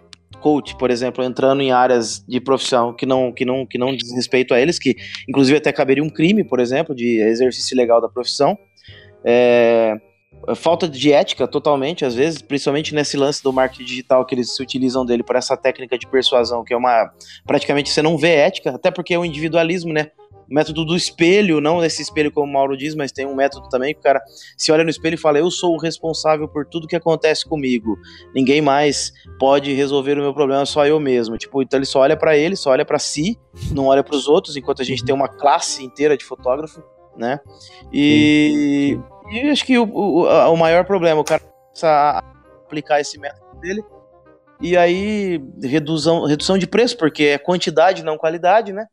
[0.41, 4.11] coach, por exemplo, entrando em áreas de profissão que não, que não, que não diz
[4.11, 4.95] respeito a eles, que
[5.29, 8.57] inclusive até caberia um crime, por exemplo, de exercício ilegal da profissão.
[9.23, 9.95] É,
[10.55, 14.61] falta de ética totalmente, às vezes, principalmente nesse lance do marketing digital que eles se
[14.61, 17.11] utilizam dele para essa técnica de persuasão, que é uma.
[17.45, 20.09] Praticamente você não vê ética, até porque é o individualismo, né?
[20.51, 23.69] O método do espelho, não esse espelho como o Mauro diz, mas tem um método
[23.69, 24.21] também que o cara
[24.57, 27.97] se olha no espelho e fala: Eu sou o responsável por tudo que acontece comigo.
[28.35, 31.37] Ninguém mais pode resolver o meu problema, só eu mesmo.
[31.37, 33.39] Tipo, então ele só olha para ele, só olha para si,
[33.71, 36.83] não olha para os outros, enquanto a gente tem uma classe inteira de fotógrafo,
[37.15, 37.39] né?
[37.93, 38.99] E,
[39.31, 42.19] e acho que o, o, o maior problema, o cara começa a
[42.65, 43.81] aplicar esse método dele.
[44.59, 48.85] E aí, redução, redução de preço, porque é quantidade, não qualidade, né?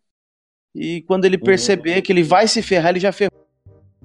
[0.75, 3.33] E quando ele perceber que ele vai se ferrar, ele já ferrou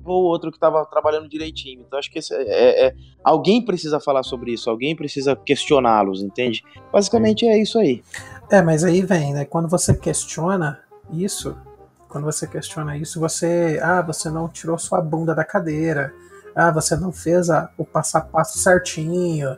[0.05, 1.81] o outro que estava trabalhando direitinho.
[1.87, 6.21] Então acho que esse é, é- é- alguém precisa falar sobre isso, alguém precisa questioná-los,
[6.21, 6.61] entende?
[6.91, 8.03] Basicamente é isso aí.
[8.51, 9.45] É, mas aí vem, né?
[9.45, 10.79] Quando você questiona
[11.11, 11.55] isso,
[12.09, 13.79] quando você questiona isso, você.
[13.81, 16.13] Ah, você não tirou sua bunda da cadeira.
[16.55, 19.57] Ah, você não fez a- o passo a passo certinho.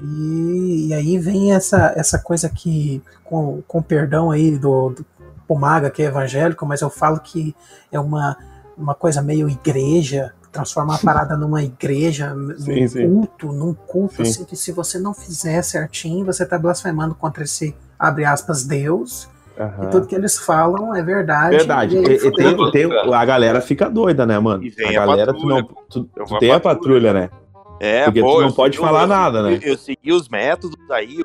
[0.00, 5.04] E, e aí vem essa, essa coisa que, com, com perdão aí do, do
[5.48, 7.56] Pomaga, que é evangélico, mas eu falo que
[7.90, 8.36] é uma,
[8.76, 13.08] uma coisa meio igreja transformar a parada numa igreja, Sim, num sim.
[13.08, 14.22] culto, num culto, Sim.
[14.22, 19.28] assim, que se você não fizer certinho, você tá blasfemando contra esse, abre aspas, Deus,
[19.58, 19.84] Aham.
[19.84, 21.56] e tudo que eles falam é verdade.
[21.56, 21.96] Verdade.
[21.96, 24.62] e E- tem, tem- a galera fica doida, né, mano?
[24.62, 26.04] E vem a a galera, patrulha, tu não.
[26.06, 27.30] Tu, tu tem a patrulha, né?
[27.80, 29.54] É, Porque pô, tu não pode falar eu- nada, né?
[29.62, 31.22] Eu, eu segui os métodos aí,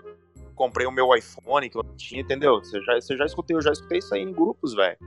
[0.54, 2.60] comprei o meu iPhone que eu não tinha, entendeu?
[2.64, 4.97] Você já, você já escutei, eu já escutei isso aí em grupos, velho.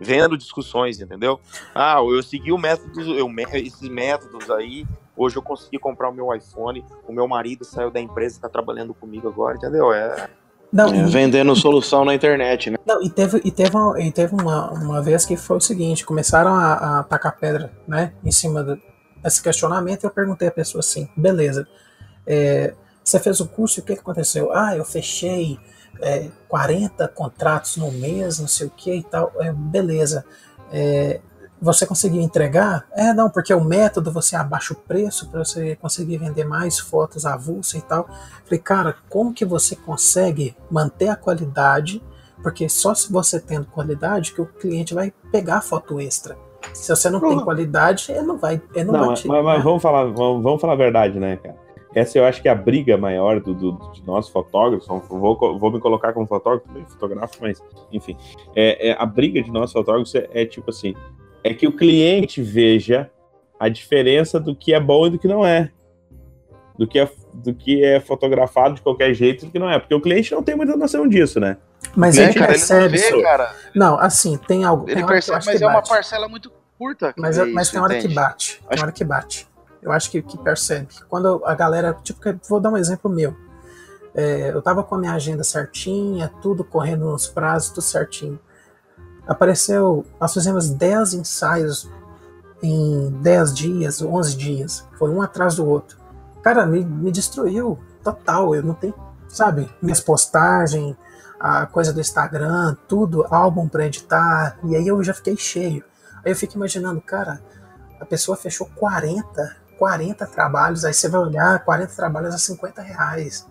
[0.00, 1.38] Vendo discussões, entendeu?
[1.74, 4.84] Ah, eu segui o método, eu, esses métodos aí.
[5.16, 6.84] Hoje eu consegui comprar o meu iPhone.
[7.06, 9.92] O meu marido saiu da empresa, tá trabalhando comigo agora, entendeu?
[9.92, 10.28] É.
[10.72, 12.76] Não, É, e- vendendo solução na internet, né?
[12.84, 16.04] Não, e teve, e teve, uma, e teve uma, uma vez que foi o seguinte,
[16.04, 18.80] começaram a, a tacar pedra, né, em cima do-
[19.22, 21.66] desse questionamento, e eu perguntei à pessoa assim, beleza,
[22.26, 22.74] é,
[23.04, 24.50] você fez o curso e o que, aconteceu?
[24.52, 25.58] Ah, eu fechei
[26.00, 30.24] é, 40 contratos no mês, não sei o que e tal, É, beleza,
[30.72, 31.20] É,
[31.62, 32.84] você conseguiu entregar?
[32.92, 37.24] É, não, porque o método você abaixa o preço para você conseguir vender mais fotos
[37.24, 38.06] avulsas e tal.
[38.44, 42.02] Falei, cara, como que você consegue manter a qualidade?
[42.42, 46.36] Porque só se você tendo qualidade que o cliente vai pegar a foto extra.
[46.74, 47.44] Se você não tem Uhum.
[47.44, 50.42] qualidade, ele não vai, ele não, Não, vai mas, te- mas- mas vamos, falar, vamos,
[50.42, 51.56] vamos falar a verdade, né, cara?
[51.94, 54.86] Essa eu acho que é a briga maior do, do- de nós fotógrafos.
[55.08, 58.16] Vou, vou me colocar como fotógrafo, também fotográfico, mas enfim.
[58.56, 60.94] É, é- a briga de nós fotógrafos é, é tipo assim:
[61.42, 63.10] é que o cliente veja
[63.60, 65.70] a diferença do que é bom e do que não é.
[66.76, 69.78] Do que é, do que é fotografado de qualquer jeito e do que não é.
[69.78, 71.56] Porque o cliente não tem muita noção disso, né?
[71.94, 72.98] Mas ele cliente- cara, ele não percebe.
[72.98, 73.22] vê, isso.
[73.22, 73.54] cara.
[73.72, 74.84] Não, assim, tem algo.
[74.86, 77.12] Ele tem que percebe, acho mas que é uma parcela muito curta.
[77.12, 78.14] que Mas, vê mas isso, tem hora que entende?
[78.16, 78.60] bate.
[78.68, 79.46] Tem hora que bate.
[79.84, 80.88] Eu acho que, que percebe.
[81.08, 81.92] Quando a galera.
[82.02, 83.36] Tipo, vou dar um exemplo meu.
[84.14, 88.40] É, eu tava com a minha agenda certinha, tudo correndo nos prazos, tudo certinho.
[89.26, 90.06] Apareceu.
[90.18, 91.90] Nós fizemos 10 ensaios
[92.62, 94.88] em 10 dias, 11 dias.
[94.98, 95.98] Foi um atrás do outro.
[96.42, 98.54] Cara, me, me destruiu total.
[98.54, 98.94] Eu não tenho.
[99.28, 99.68] Sabe?
[99.82, 100.96] Minhas postagens,
[101.38, 104.58] a coisa do Instagram, tudo, álbum pra editar.
[104.64, 105.84] E aí eu já fiquei cheio.
[106.24, 107.42] Aí eu fico imaginando, cara,
[108.00, 113.46] a pessoa fechou 40, 40 trabalhos, aí você vai olhar, 40 trabalhos a 50 reais.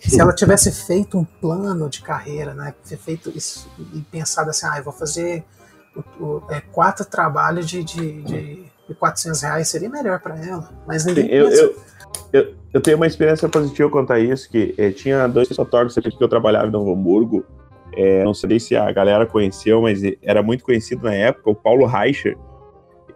[0.00, 4.66] Se ela tivesse feito um plano de carreira, né, ter feito isso e pensado assim,
[4.68, 5.44] ah, eu vou fazer
[5.94, 10.68] o- o- é, quatro trabalhos de, de, de, de 400 reais, seria melhor para ela.
[10.88, 11.76] Mas ninguém Sim, eu, eu,
[12.32, 16.10] eu, eu tenho uma experiência positiva quanto a isso, que eh, tinha dois fotógrafos aqui
[16.10, 17.44] que eu trabalhava em Novo Hamburgo,
[17.92, 21.86] eh, não sei se a galera conheceu, mas era muito conhecido na época, o Paulo
[21.86, 22.36] Reicher,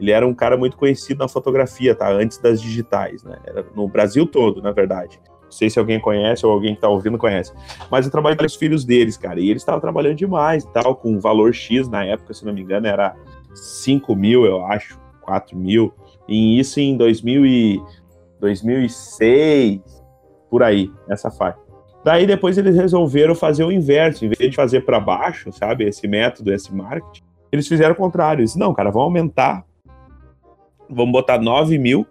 [0.00, 2.10] ele era um cara muito conhecido na fotografia, tá?
[2.10, 3.38] Antes das digitais, né?
[3.44, 5.20] Era no Brasil todo, na verdade.
[5.42, 7.52] Não sei se alguém conhece ou alguém que tá ouvindo conhece.
[7.90, 9.38] Mas eu trabalhei com os filhos deles, cara.
[9.38, 12.86] E eles estavam trabalhando demais tal, com valor X na época, se não me engano,
[12.86, 13.14] era
[13.54, 15.92] 5 mil, eu acho, 4 mil.
[16.28, 17.82] E isso em 2000 e
[18.40, 19.80] 2006,
[20.48, 21.58] por aí, essa faixa.
[22.02, 26.08] Daí depois eles resolveram fazer o inverso, em vez de fazer para baixo, sabe, esse
[26.08, 27.22] método, esse marketing,
[27.52, 28.40] eles fizeram o contrário.
[28.40, 29.64] Eles, não, cara, vamos aumentar,
[30.90, 32.06] vamos botar 9 mil.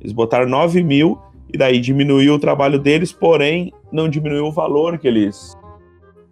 [0.00, 1.18] Eles botaram 9 mil
[1.52, 5.56] e daí diminuiu o trabalho deles, porém não diminuiu o valor que eles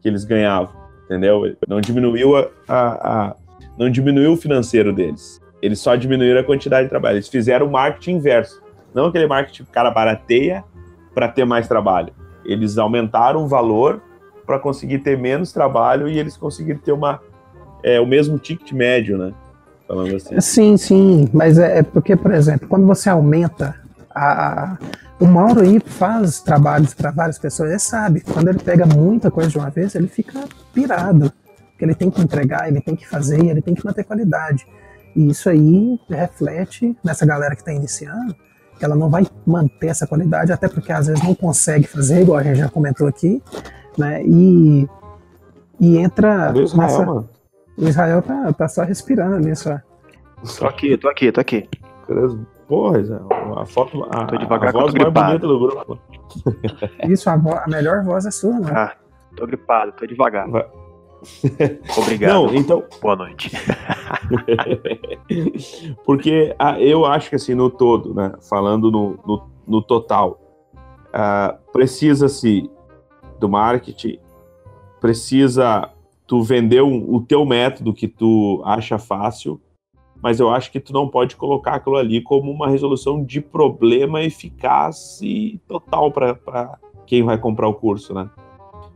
[0.02, 0.72] que eles ganhavam,
[1.06, 1.56] entendeu?
[1.66, 3.36] Não diminuiu a, a- a-
[3.76, 5.40] não diminuiu o financeiro deles.
[5.60, 7.16] Eles só diminuíram a quantidade de trabalho.
[7.16, 8.62] Eles fizeram o marketing inverso,
[8.94, 10.62] não aquele marketing que o cara barateia
[11.14, 12.12] para ter mais trabalho.
[12.44, 14.00] Eles aumentaram o valor
[14.46, 17.20] para conseguir ter menos trabalho e eles conseguiram ter uma
[17.82, 19.32] é, o mesmo ticket médio, né?
[19.86, 20.40] Falando assim.
[20.40, 23.74] Sim, sim, mas é, é porque, por exemplo, quando você aumenta
[24.14, 24.78] a, a-
[25.20, 29.48] o Mauro aí faz trabalhos para várias pessoas, ele sabe, quando ele pega muita coisa
[29.48, 31.32] de uma vez, ele fica pirado,
[31.70, 34.66] porque ele tem que entregar, ele tem que fazer, ele tem que manter qualidade.
[35.14, 38.36] E isso aí reflete nessa galera que está iniciando,
[38.78, 42.38] que ela não vai manter essa qualidade, até porque às vezes não consegue fazer, igual
[42.38, 43.42] a gente já comentou aqui,
[43.96, 44.22] né?
[44.22, 44.86] E,
[45.80, 46.52] e entra.
[46.54, 47.28] Israel, nessa- mano?
[47.78, 49.78] O Israel tá, tá só respirando ali, só.
[50.58, 51.68] Tô aqui, tô aqui, tô aqui.
[52.68, 53.18] Porra, Zé,
[53.56, 55.26] a foto, a, Tô devagar a voz tô mais gripado.
[55.26, 55.98] bonita do grupo.
[57.08, 58.70] Isso, a, vo- a melhor voz é sua, mano.
[58.76, 58.94] Ah,
[59.36, 60.48] tô gripado, tô devagar.
[61.96, 62.32] Obrigado.
[62.32, 62.84] Não, então.
[63.00, 63.50] Boa noite.
[66.04, 68.32] Porque ah, eu acho que assim, no todo, né?
[68.48, 70.40] Falando no, no, no total,
[71.12, 72.70] ah, precisa-se
[73.38, 74.18] do marketing,
[75.00, 75.90] precisa
[76.26, 79.60] tu vender um- o teu método que tu acha fácil,
[80.22, 84.22] mas eu acho que tu não pode colocar aquilo ali como uma resolução de problema
[84.22, 88.28] eficaz e total para quem vai comprar o curso, né?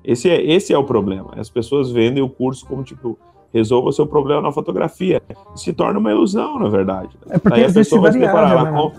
[0.02, 1.32] Esse é, esse é o problema.
[1.36, 3.18] As pessoas vendem o curso como tipo,
[3.52, 5.20] resolva o seu problema na fotografia.
[5.54, 7.16] Se torna uma ilusão, na verdade.
[7.28, 8.52] É porque Aí a pessoa vai se preparar.
[8.52, 8.92] Ela, né?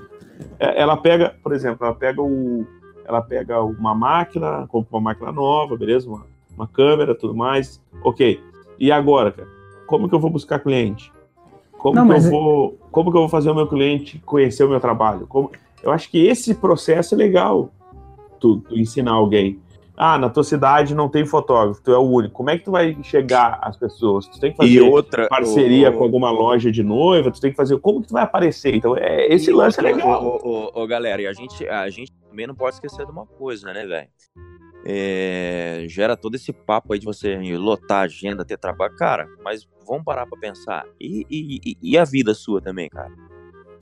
[0.59, 2.65] é, ela pega, por exemplo, ela pega o.
[3.03, 6.07] Ela pega uma máquina, compra uma máquina nova, beleza?
[6.07, 6.25] Uma,
[6.61, 7.81] uma câmera, tudo mais.
[8.03, 8.39] Ok.
[8.79, 9.47] E agora, cara?
[9.87, 11.11] Como que eu vou buscar cliente?
[11.77, 12.77] Como Não, que eu vou.
[12.91, 15.25] Como que eu vou fazer o meu cliente conhecer o meu trabalho?
[15.27, 15.51] Como,
[15.83, 17.71] eu acho que esse processo é legal.
[18.39, 19.59] Tu, tu ensinar alguém.
[19.97, 22.33] Ah, na tua cidade não tem fotógrafo, tu é o único.
[22.33, 24.25] Como é que tu vai chegar às pessoas?
[24.27, 27.51] Tu tem que fazer E outra, parceria o- com alguma loja de noiva, tu tem
[27.51, 27.77] que fazer.
[27.79, 28.73] Como que tu vai aparecer?
[28.73, 30.23] Então, é, esse lance é outra, legal.
[30.25, 33.11] Ô, ô, ô, ô, galera, e a gente, a gente também não pode esquecer de
[33.11, 34.07] uma coisa, né, velho?
[34.85, 38.95] É, gera todo esse papo aí de você lotar a agenda, ter trabalho.
[38.95, 40.85] Cara, mas vamos parar pra pensar.
[40.99, 43.11] E, e, e- a vida sua também, cara?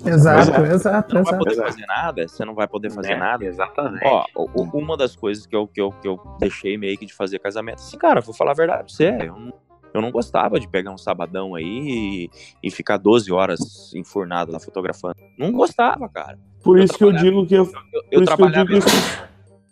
[0.06, 1.46] Exato, Você exato, não vai exato.
[1.46, 3.46] poder fazer nada, você não vai poder fazer É, nada.
[3.46, 4.06] exatamente.
[4.06, 4.26] Ó,
[4.74, 7.80] uma das coisas que eu, que, eu, que eu deixei meio que de fazer casamento,
[7.80, 9.54] assim, cara, vou falar a verdade pra você, eu não,
[9.94, 12.30] eu não gostava de pegar um sabadão aí e,
[12.64, 15.16] e ficar 12 horas enfurnado lá fotografando.
[15.38, 16.40] Não gostava, cara.
[16.64, 17.66] Por isso que eu digo que eu.
[17.66, 18.86] Eu, eu isso que eu trabalhava, digo.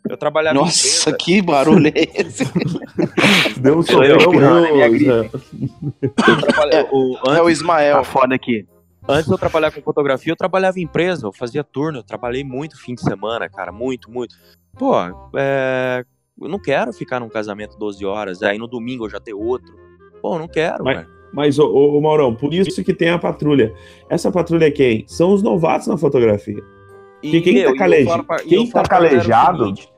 [0.10, 2.44] Eu trabalhava em Nossa, que barulho é esse?
[3.60, 5.08] Deu um Sou eu, sopão, pirralho, meu, minha gripe.
[6.28, 7.98] Eu trabalha- o- É o antes, Ismael.
[7.98, 8.66] Tá foda aqui.
[9.08, 12.44] antes de eu trabalhar com fotografia, eu trabalhava em empresa, eu fazia turno, eu trabalhei
[12.44, 14.36] muito fim de semana, cara, muito, muito.
[14.78, 14.94] Pô,
[15.36, 16.04] é,
[16.42, 19.74] eu não quero ficar num casamento 12 horas, aí no domingo eu já ter outro.
[20.22, 21.18] Pô, eu não quero, Mas- velho.
[21.34, 23.74] Mas, ô, ô, ô, Maurão, por isso que tem a patrulha.
[24.10, 25.04] Essa patrulha é quem?
[25.08, 26.64] São os novatos na fotografia.
[27.22, 29.90] E, quem meu, tá e eu pra- quem eu tá calejado- seguinte,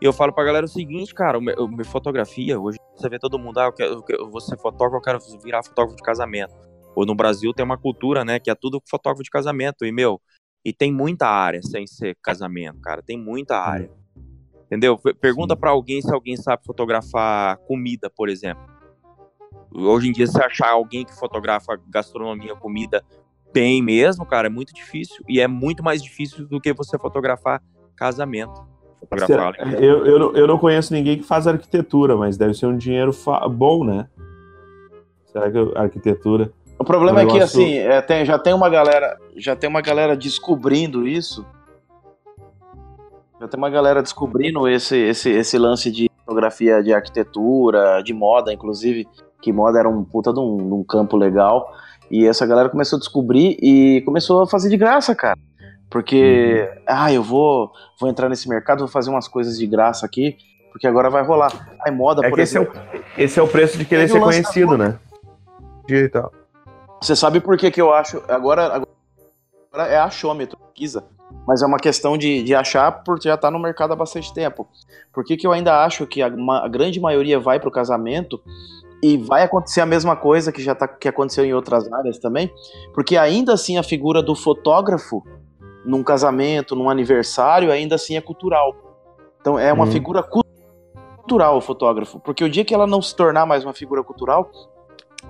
[0.00, 3.38] E eu falo pra galera o seguinte, cara, o meu fotografia, hoje você vê todo
[3.38, 6.54] mundo, ah, eu, quero, eu eu vou ser fotógrafo, eu quero virar fotógrafo de casamento.
[6.94, 9.84] Ou no Brasil tem uma cultura, né, que é tudo fotógrafo de casamento.
[9.84, 10.20] E, meu,
[10.64, 13.90] e tem muita área sem ser casamento, cara, tem muita área.
[14.66, 14.98] Entendeu?
[14.98, 18.62] Pe- Pergunta pra alguém se alguém sabe fotografar comida, por exemplo.
[19.74, 23.02] Hoje em dia, se achar alguém que fotografa gastronomia, comida
[23.52, 25.24] bem mesmo, cara, é muito difícil.
[25.28, 27.62] E é muito mais difícil do que você fotografar
[27.96, 28.60] casamento.
[29.10, 32.66] Fotografar Será- Eu, eu, não- eu não conheço ninguém que faz arquitetura, mas deve ser
[32.66, 33.10] um dinheiro
[33.50, 34.06] bom, né?
[35.32, 36.50] Será que a arquitetura.
[36.78, 39.68] O problema Um é que negócio- assim, é, tem- já tem uma galera, já tem
[39.68, 41.44] uma galera descobrindo isso.
[43.40, 48.52] Já tem uma galera descobrindo esse, esse, esse lance de fotografia de arquitetura, de moda,
[48.52, 49.06] inclusive,
[49.40, 51.72] que moda era um puta de um, de um campo legal.
[52.10, 55.38] E essa galera começou a descobrir e começou a fazer de graça, cara.
[55.90, 60.36] Porque, ah, eu vou, vou entrar nesse mercado, vou fazer umas coisas de graça aqui,
[60.70, 61.50] porque agora vai rolar.
[61.84, 62.80] Ai, moda, É por que esse é, o, exemplo.
[63.16, 64.98] esse é o preço de querer Teve ser o conhecido, né?
[65.88, 66.30] E tal.
[67.00, 68.22] Você sabe por que, que eu acho.
[68.28, 71.04] Agora, agora é achômetro, pesquisa.
[71.46, 74.68] Mas é uma questão de, de achar porque já tá no mercado há bastante tempo.
[75.12, 78.40] Por que, que eu ainda acho que a, ma- a grande maioria vai pro casamento
[79.02, 82.52] e vai acontecer a mesma coisa que já tá, que aconteceu em outras áreas também?
[82.94, 85.22] Porque ainda assim a figura do fotógrafo
[85.84, 88.74] num casamento, num aniversário, ainda assim é cultural.
[89.40, 89.92] Então é uma Uhum.
[89.92, 90.44] figura cu-
[91.16, 92.18] cultural o fotógrafo.
[92.20, 94.50] Porque o dia que ela não se tornar mais uma figura cultural,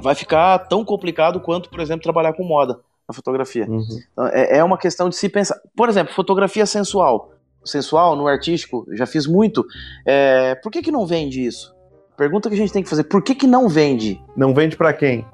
[0.00, 3.66] vai ficar tão complicado quanto, por exemplo, trabalhar com moda na fotografia.
[4.12, 5.56] Então, é, é uma questão de se pensar.
[5.76, 7.30] Por exemplo, fotografia sensual.
[7.64, 9.64] Sensual, no artístico, já fiz muito.
[10.06, 11.74] É, por que, que não vende isso?
[12.16, 13.04] Pergunta que a gente tem que fazer.
[13.04, 14.20] Por que, que não vende?
[14.36, 15.26] Não vende pra quem?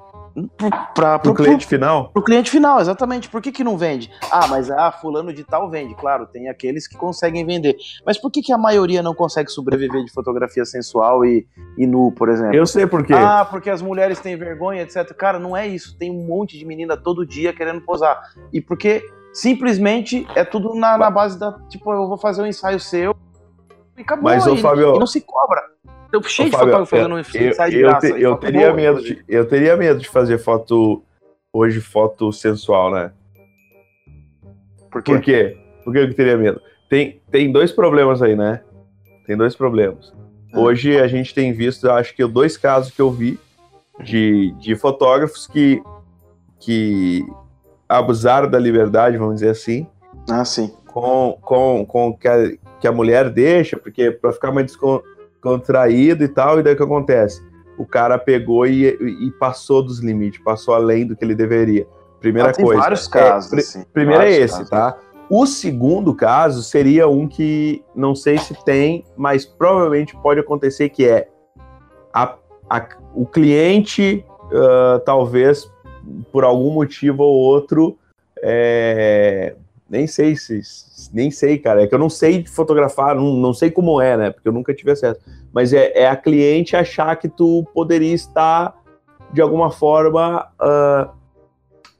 [0.93, 2.09] Pra, Pro cliente final?
[2.11, 3.29] Pro cliente final, exatamente.
[3.29, 4.11] Por que, que não vende?
[4.29, 5.95] Ah, mas ah, fulano de tal vende.
[5.95, 7.77] Claro, tem aqueles que conseguem vender.
[8.05, 12.11] Mas por que, que a maioria não consegue sobreviver de fotografia sensual e, e nu,
[12.11, 12.55] por exemplo?
[12.55, 13.13] Eu sei por quê.
[13.13, 15.13] Ah, porque as mulheres têm vergonha, etc.
[15.13, 15.97] Cara, não é isso.
[15.97, 18.19] Tem um monte de menina todo dia querendo posar.
[18.51, 21.53] E porque simplesmente é tudo na, na base da.
[21.69, 23.15] Tipo, eu vou fazer um ensaio seu
[23.97, 24.23] e acabou.
[24.25, 25.61] Mas, ô, Fábio- e não se cobra.
[26.15, 28.11] Eu cheio Ô, de Fábio, fotógrafo fazendo um eu, ensaio de eu, graça.
[28.11, 29.23] te- e eu teria boa, medo inclusive.
[29.23, 31.03] de, eu teria medo de fazer foto
[31.53, 33.11] hoje foto sensual, né?
[34.91, 35.11] Por quê?
[35.13, 35.57] Por quê?
[35.83, 36.61] Por que eu teria medo?
[36.89, 38.61] Tem, tem dois problemas aí, né?
[39.25, 40.13] Tem dois problemas.
[40.53, 40.59] Ah.
[40.59, 43.39] Hoje a gente tem visto, acho que dois casos que eu vi
[44.03, 45.81] de, de fotógrafos que,
[46.59, 47.25] que
[47.89, 49.85] abusaram da liberdade, vamos dizer assim,
[50.29, 50.71] Ah, sim.
[50.87, 55.01] com, com, com que, a, que a mulher deixa, porque para ficar mais descon-
[55.45, 57.41] descontraído e tal, e daí o que acontece?
[57.77, 61.85] O cara pegou e, e passou dos limites, passou além do que ele deveria.
[62.19, 62.81] Primeira Ah, tem coisa.
[62.81, 64.69] vários é, casos, pri- assim, primeiro é esse, casos.
[64.69, 64.97] tá?
[65.29, 71.07] O segundo caso seria um que não sei se tem, mas provavelmente pode acontecer que
[71.07, 71.27] é
[72.13, 72.35] a-
[72.69, 75.69] a- o cliente, ah, talvez
[76.31, 77.97] por algum motivo ou outro,
[78.41, 79.55] é,
[79.89, 80.61] nem sei se
[81.13, 84.31] nem sei, cara, é que eu não sei fotografar, não, não sei como é, né?
[84.31, 85.19] Porque eu nunca tive acesso.
[85.53, 88.73] Mas é, é a cliente achar que tu poderia estar
[89.31, 91.09] de alguma forma, ah,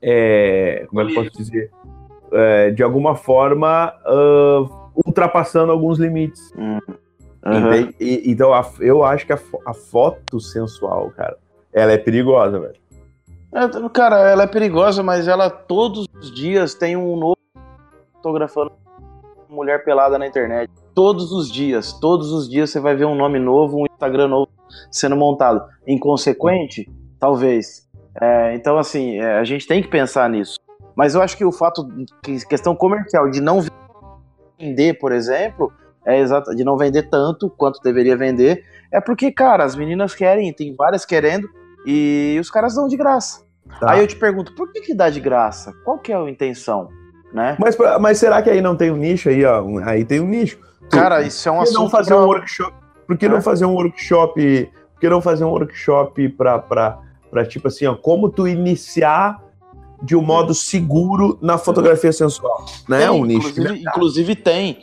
[0.01, 1.71] é, como é que eu posso dizer?
[2.31, 6.51] É, de alguma forma, ah, ultrapassando alguns limites.
[7.45, 7.95] Entende?
[7.99, 11.37] E- então, a- eu acho que a, a foto sensual, cara,
[11.71, 12.75] ela é perigosa, velho.
[13.53, 17.34] É, cara, ela é perigosa, mas ela todos os dias tem um novo
[18.25, 18.71] fotografando
[19.47, 20.71] mulher pelada na internet.
[20.95, 24.49] Todos os dias, todos os dias você vai ver um nome novo, um Instagram novo
[24.91, 25.63] sendo montado.
[25.87, 26.89] Inconsequente?
[27.19, 27.87] Talvez.
[28.19, 30.57] É, então, assim, é, a gente tem que pensar nisso.
[30.95, 31.87] Mas eu acho que o fato,
[32.23, 33.59] que questão comercial de não
[34.57, 35.71] vender, por exemplo,
[36.05, 40.51] é exato, de não vender tanto quanto deveria vender, é porque, cara, as meninas querem,
[40.53, 41.47] tem várias querendo,
[41.85, 43.43] e os caras dão de graça.
[43.79, 43.91] Tá.
[43.91, 45.73] Aí eu te pergunto, por que, que dá de graça?
[45.83, 46.89] Qual que é a intenção?
[47.35, 47.57] Né?
[47.59, 49.61] Mas, mas será que aí não tem um nicho aí, ó?
[49.83, 50.57] Aí tem um nicho.
[50.89, 52.73] Cara, isso é um que não assunto fazer pra- um workshop?
[53.05, 53.41] Por que não É.
[53.41, 54.71] fazer um workshop?
[54.93, 56.97] Por que não fazer um workshop pra
[57.49, 59.43] tipo assim, ó, como tu iniciar
[60.01, 62.63] de um modo seguro na fotografia sensual?
[62.87, 62.99] Né?
[62.99, 63.49] Tem, um nicho.
[63.49, 64.79] Inclusive, inclusive tem.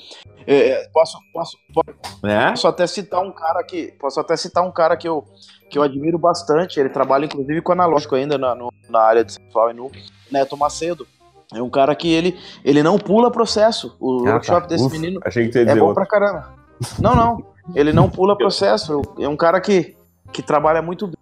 [0.47, 2.51] É, posso, posso, posso, É?
[2.51, 3.95] posso até citar um cara que.
[3.99, 5.25] Posso até citar um cara que eu,
[5.71, 6.79] que eu admiro bastante.
[6.79, 9.91] Ele trabalha, inclusive, com analógico ainda na, no- na área de sensual e nu,
[10.31, 11.07] Neto Macedo.
[11.55, 13.97] É um cara que ele, ele não pula processo.
[14.01, 14.67] O Ah, workshop tá.
[14.69, 15.95] desse Ufa, menino achei que é bom outro.
[15.95, 16.55] pra caramba.
[16.99, 17.45] Não, não.
[17.75, 19.01] Ele não pula processo.
[19.19, 19.97] É um cara que,
[20.33, 21.17] que trabalha muito bem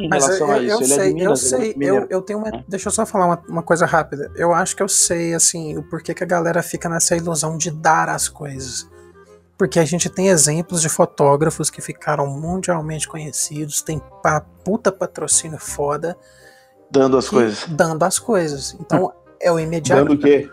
[0.00, 0.82] em Mas eu, relação a eu- eu isso.
[0.82, 2.06] Ele é de sei, eu Minas, ele é sei, eu, mineiro.
[2.10, 2.64] eu tenho uma.
[2.66, 4.30] Deixa eu só falar uma, uma coisa rápida.
[4.34, 7.70] Eu acho que eu sei, assim, o porquê que a galera fica nessa ilusão de
[7.70, 8.88] dar as coisas.
[9.56, 15.58] Porque a gente tem exemplos de fotógrafos que ficaram mundialmente conhecidos, tem pa, puta patrocínio
[15.60, 16.16] foda.
[16.90, 17.64] Dando as coisas.
[17.68, 18.76] Dando as coisas.
[18.80, 20.04] Então, é o imediato.
[20.04, 20.48] Dando o quê?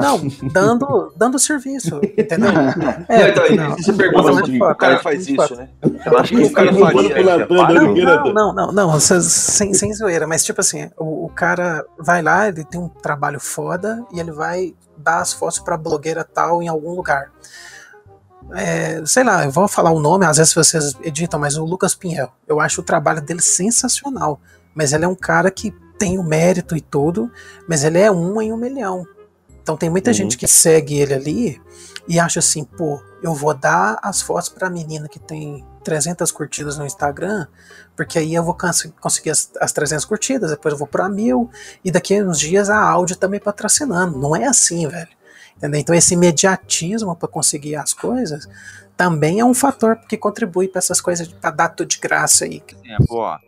[0.00, 0.20] Não,
[0.52, 2.50] dando, dando serviço, entendeu?
[2.52, 3.76] Não, então, não.
[3.76, 5.68] você pergunta não, o cara não, faz isso, né?
[6.04, 7.08] Eu acho que O cara faria.
[7.24, 7.46] né?
[7.46, 7.92] Para, Não,
[8.32, 12.22] não, não, não, não, cê- sem, sem zoeira, mas tipo assim, o, o cara vai
[12.22, 16.60] lá, ele tem um trabalho foda e ele vai dar as fotos pra blogueira tal
[16.60, 17.30] em algum lugar.
[18.52, 21.94] É, sei lá, eu vou falar o nome, às vezes vocês editam, mas o Lucas
[21.94, 24.40] Pinhel, eu acho o trabalho dele sensacional,
[24.74, 27.30] mas ele é um cara que tem o mérito e tudo,
[27.68, 29.06] mas ele é um em um milhão.
[29.62, 30.14] Então tem muita Uhum.
[30.14, 31.62] gente que segue ele ali
[32.06, 36.76] e acha assim, pô, eu vou dar as fotos pra menina que tem 300 curtidas
[36.76, 37.46] no Instagram,
[37.96, 41.50] porque aí eu vou cons- conseguir as, as 300 curtidas, depois eu vou pra mil,
[41.82, 44.18] e daqui a uns dias a áudio tá me patrocinando.
[44.18, 45.08] Não é assim, velho.
[45.56, 45.80] Entendeu?
[45.80, 48.46] Então esse imediatismo para conseguir as coisas
[48.96, 52.62] também é um fator que contribui para essas coisas pra dar tudo de graça aí.
[52.84, 53.38] exemplo, ó,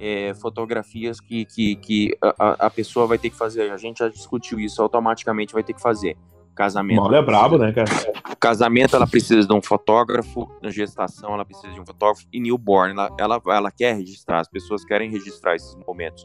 [0.00, 3.70] é, fotografias que, que, que a, a- pessoa vai ter que fazer.
[3.70, 6.16] A gente já discutiu isso, automaticamente vai ter que fazer.
[6.54, 7.02] Casamento.
[7.02, 7.90] Mole é brabo, né, cara?
[8.38, 10.48] Casamento, ela precisa de um fotógrafo.
[10.62, 12.24] Na gestação, ela precisa de um fotógrafo.
[12.32, 14.38] E newborn, ela, ela, ela quer registrar.
[14.38, 16.24] As pessoas querem registrar esses momentos.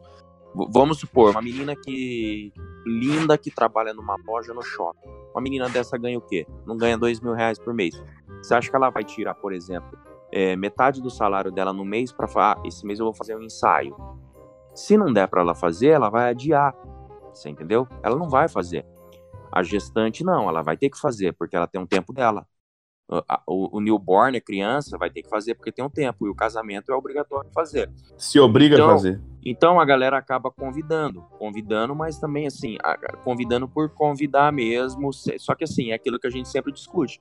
[0.55, 2.53] V- vamos supor, uma menina que
[2.85, 5.09] linda que trabalha numa loja no shopping.
[5.33, 6.45] Uma menina dessa ganha o quê?
[6.65, 7.99] Não ganha dois mil reais por mês.
[8.43, 9.97] Você acha que ela vai tirar, por exemplo,
[10.31, 13.35] é, metade do salário dela no mês para falar, ah, esse mês eu vou fazer
[13.35, 13.95] um ensaio.
[14.75, 16.73] Se não der para ela fazer, ela vai adiar.
[17.33, 17.87] Você entendeu?
[18.03, 18.85] Ela não vai fazer.
[19.51, 22.45] A gestante não, ela vai ter que fazer porque ela tem um tempo dela.
[23.11, 23.17] O,
[23.47, 26.35] o- o newborn, a criança, vai ter que fazer porque tem um tempo e o
[26.35, 27.91] casamento é obrigatório fazer.
[28.15, 29.19] Se obriga Então- a fazer.
[29.43, 32.77] Então a galera acaba convidando, convidando, mas também assim,
[33.23, 35.11] convidando por convidar mesmo.
[35.39, 37.19] Só que assim, é aquilo que a gente sempre discute.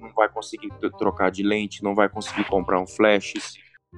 [0.00, 3.34] Não vai conseguir trocar de lente, não vai conseguir comprar um flash,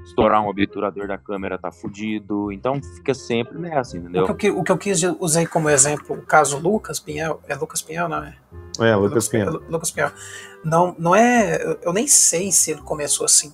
[0.05, 2.51] estourar um obturador da câmera tá fudido.
[2.53, 4.25] Então fica sempre nessa, entendeu?
[4.25, 7.55] O que, eu o que eu quis usei como exemplo, o caso Lucas Pinhel, é
[7.55, 8.37] Lucas Pinhel, não é?
[8.81, 9.53] É, Lucas Pinheiro.
[9.53, 10.11] Lu- Lucas Pinhel.
[10.65, 11.63] Não, não é.
[11.83, 13.53] eu- nem sei se ele começou assim.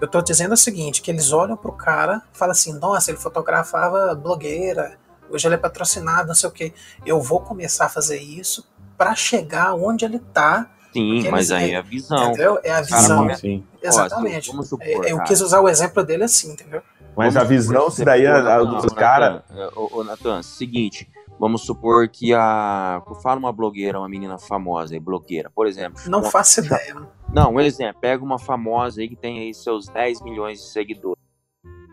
[0.00, 3.18] Eu tô dizendo o seguinte: que eles olham pro cara e falam assim, nossa, ele
[3.18, 4.96] fotografava blogueira,
[5.28, 6.72] hoje ele é patrocinado, não sei o quê.
[7.04, 10.70] Eu vou começar a fazer isso pra chegar onde ele tá.
[10.92, 12.28] Sim, porque mas eles- aí é a visão.
[12.32, 12.58] Entendeu?
[12.64, 13.18] É a cara visão.
[13.18, 14.44] começa- Ó, Exatamente.
[14.46, 15.28] se- vamos supor, É, eu cara.
[15.28, 16.82] quis usar o exemplo dele assim, entendeu?
[17.16, 19.42] Mas a Vamos visão, supor, se você daí a, a, dos Natan, caras.
[19.50, 23.02] é, Ô, ô, Natan, seguinte, vamos supor que a.
[23.22, 26.00] Fala uma blogueira, uma menina famosa aí, blogueira, por exemplo.
[26.06, 26.96] Não Uma- faço ideia.
[27.32, 31.20] Não, um exemplo, pega uma famosa aí que tem aí seus 10 milhões de seguidores.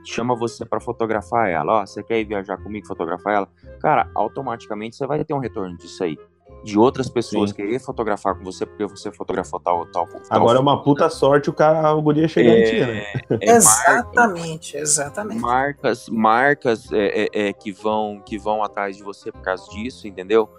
[0.05, 1.81] Chama você pra fotografar ela.
[1.81, 3.49] Ó, você quer ir viajar comigo fotografar ela?
[3.81, 6.17] Cara, automaticamente você vai ter um retorno disso aí.
[6.63, 7.55] De outras pessoas Sim.
[7.55, 10.21] querer fotografar com você porque você fotografou tal, tal, tal.
[10.29, 13.03] Agora é uma puta sorte o cara, o guri chegar em ti, né?
[13.41, 15.39] é exatamente, exatamente.
[15.39, 20.07] marcas marcas é, é, é, que vão que vão atrás de você por causa disso
[20.07, 20.49] entendeu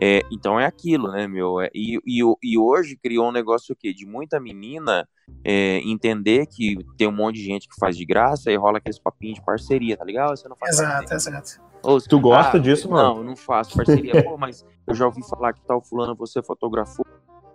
[0.00, 3.76] É, então é aquilo né meu É, e, e, e hoje criou um negócio o
[3.76, 5.06] quê de muita menina
[5.44, 8.98] é, entender que tem um monte de gente que faz de graça e rola aqueles
[8.98, 10.36] papinhos de parceria, tá ligado?
[10.36, 11.68] Você não faz Exato, exato.
[11.82, 13.08] Ô, Tu gosta ah, disso, mano?
[13.08, 14.22] Não, eu não faço parceria.
[14.24, 17.06] Pô, mas eu já ouvi falar que tal fulano você fotografou.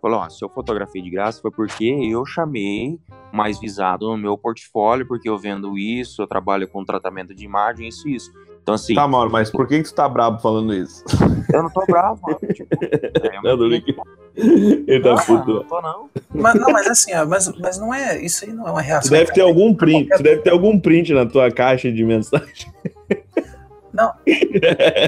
[0.02, 3.00] Falou, ó, se eu fotografei de graça foi porque eu chamei
[3.32, 7.88] mais visado no meu portfólio, porque eu vendo isso, eu trabalho com tratamento de imagem,
[7.88, 8.32] isso e isso.
[8.64, 8.96] Então, assim.
[8.96, 11.04] Tá, Mauro, mas por que, que tu tá brabo falando isso?
[11.54, 12.40] Eu não tô bravo, mano.
[12.54, 12.76] Tipo,
[13.44, 14.02] Não, tô brincando.
[14.36, 15.54] Ele tá Não, puto.
[15.54, 16.10] não tô não.
[16.34, 18.20] Mas, não, mas assim, ó, mas, mas não é.
[18.22, 19.12] Isso aí não é uma Tu reação.
[19.12, 22.74] deve ter algum print, tu deve ter algum print na tua caixa de mensagem.
[23.94, 24.12] Não.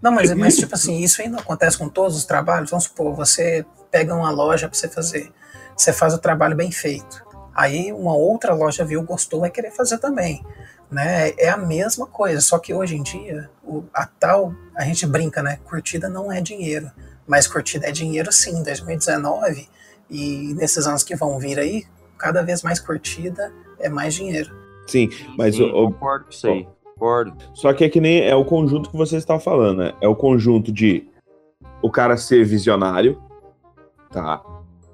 [0.00, 2.70] Não, mas, mas tipo assim, isso ainda acontece com todos os trabalhos.
[2.70, 5.32] Vamos supor, você pega uma loja para você fazer,
[5.76, 7.24] você faz o trabalho bem feito.
[7.54, 10.44] Aí uma outra loja viu, gostou, vai querer fazer também.
[10.90, 11.30] Né?
[11.38, 15.42] É a mesma coisa, só que hoje em dia, o, a tal, a gente brinca,
[15.42, 15.58] né?
[15.64, 16.90] Curtida não é dinheiro,
[17.26, 18.62] mas curtida é dinheiro sim.
[18.62, 19.68] 2019
[20.08, 21.84] e nesses anos que vão vir aí,
[22.16, 24.54] cada vez mais curtida é mais dinheiro.
[24.86, 26.68] Sim, mas Sim, o, o- concordo com isso aí.
[26.94, 27.36] Concordo.
[27.52, 29.92] Só que é que nem é o conjunto que você está falando, né?
[30.00, 31.06] É o conjunto de
[31.82, 33.20] o cara ser visionário,
[34.10, 34.40] tá?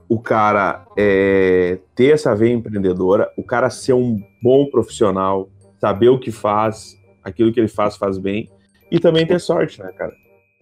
[0.08, 5.48] O cara é, ter essa veia empreendedora, o cara ser um bom profissional,
[5.82, 8.48] saber o que faz, aquilo que ele faz, faz bem,
[8.88, 10.12] e também ter sorte, né, cara?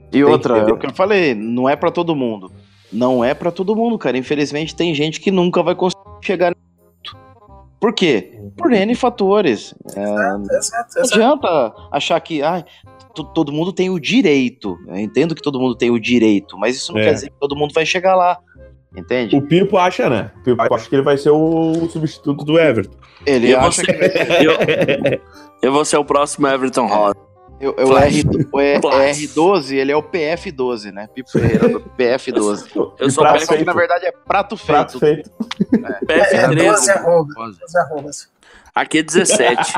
[0.09, 2.51] E Tem outra, que é o que eu falei, não é pra todo mundo.
[2.91, 4.17] Não é pra todo mundo, cara.
[4.17, 7.17] Infelizmente tem gente que nunca vai conseguir chegar nisso.
[7.79, 8.41] Por quê?
[8.57, 9.75] Por N fatores.
[9.95, 10.47] É, não
[11.05, 12.65] adianta achar que ai,
[13.15, 14.77] to- todo mundo tem o direito.
[14.89, 17.05] Eu entendo que todo mundo tem o direito, mas isso não É.
[17.05, 18.39] quer dizer que todo mundo vai chegar lá.
[18.97, 19.37] Entende?
[19.37, 20.31] O Pipo acha, né?
[20.39, 22.97] O Pipo acha que ele vai ser o substituto do Everton.
[23.25, 25.21] Ele eu, vou acha ser, eu,
[25.63, 27.17] eu vou ser o próximo Everton Rosa.
[27.61, 28.23] Eu, eu R,
[28.53, 31.07] o E- R12, ele é o PF12, né?
[31.15, 32.93] Pipo Ferreira do PF12.
[32.99, 34.67] Eu sou prato PF que na verdade é prato feito.
[34.67, 35.31] Prato feito.
[36.09, 36.57] É, PF13.
[36.57, 37.59] 12 arrobas.
[37.59, 38.31] 12 arrobas.
[38.75, 39.75] Aqui é 17.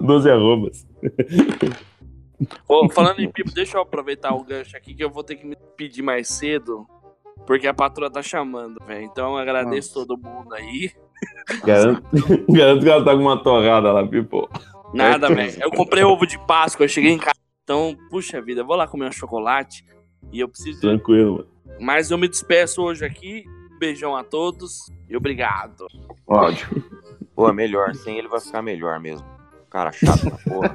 [0.00, 0.86] 12 arrobas.
[2.68, 5.46] Ô, falando em Pipo, deixa eu aproveitar o gancho aqui que eu vou ter que
[5.46, 6.86] me pedir mais cedo.
[7.46, 9.04] Porque a patroa tá chamando, velho.
[9.04, 10.90] Então eu agradeço todo mundo aí.
[11.64, 12.02] Garanto,
[12.50, 14.50] garanto que ela tá com uma torrada lá, Pipo.
[14.92, 15.62] Nada, velho.
[15.62, 17.38] Eu comprei ovo de Páscoa, eu cheguei em casa.
[17.62, 19.84] Então, puxa vida, eu vou lá comer um chocolate.
[20.32, 20.80] E eu preciso.
[20.80, 21.48] Tranquilo, mano.
[21.80, 23.44] Mas eu me despeço hoje aqui.
[23.78, 25.86] Beijão a todos e obrigado.
[26.26, 26.84] Áudio.
[27.34, 27.94] Pô, é melhor.
[27.94, 29.26] Sem ele vai ficar melhor mesmo.
[29.70, 30.72] Cara chato da porra.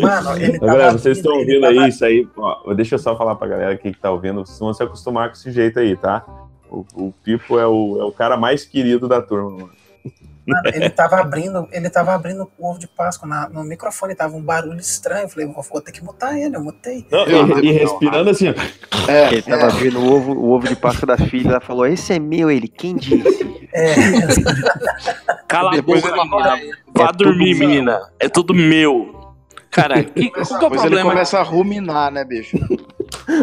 [0.00, 2.28] Mano, ele Galera, tava vocês estão ouvindo tava- aí isso aí?
[2.36, 5.28] Ó, deixa eu só falar pra galera aqui que tá ouvindo, vocês vão se acostumar
[5.28, 6.24] com esse jeito aí, tá?
[6.70, 9.70] O, o Pipo é o, é o cara mais querido da turma, mano.
[10.46, 14.34] Mano, ele tava abrindo, ele tava abrindo o ovo de Páscoa na- no microfone, tava
[14.34, 15.24] um barulho estranho.
[15.24, 17.06] Eu falei, vou, vou ter que mutar ele, eu mutei.
[17.10, 17.26] Não,
[17.60, 18.54] e, e respirando assim, ó.
[19.10, 22.14] É, Ele tava vendo o ovo, o ovo de Páscoa da filha, ela falou, esse
[22.14, 23.46] é meu, ele, quem disse?
[23.74, 23.94] É,
[25.46, 26.60] Cala a boca, menina.
[26.94, 28.00] Vá É dormir, tudo- menina.
[28.18, 29.17] É tudo meu.
[29.70, 31.10] Cara, que, qual que é o Depois ele problema?
[31.10, 32.56] começa a ruminar, né, bicho?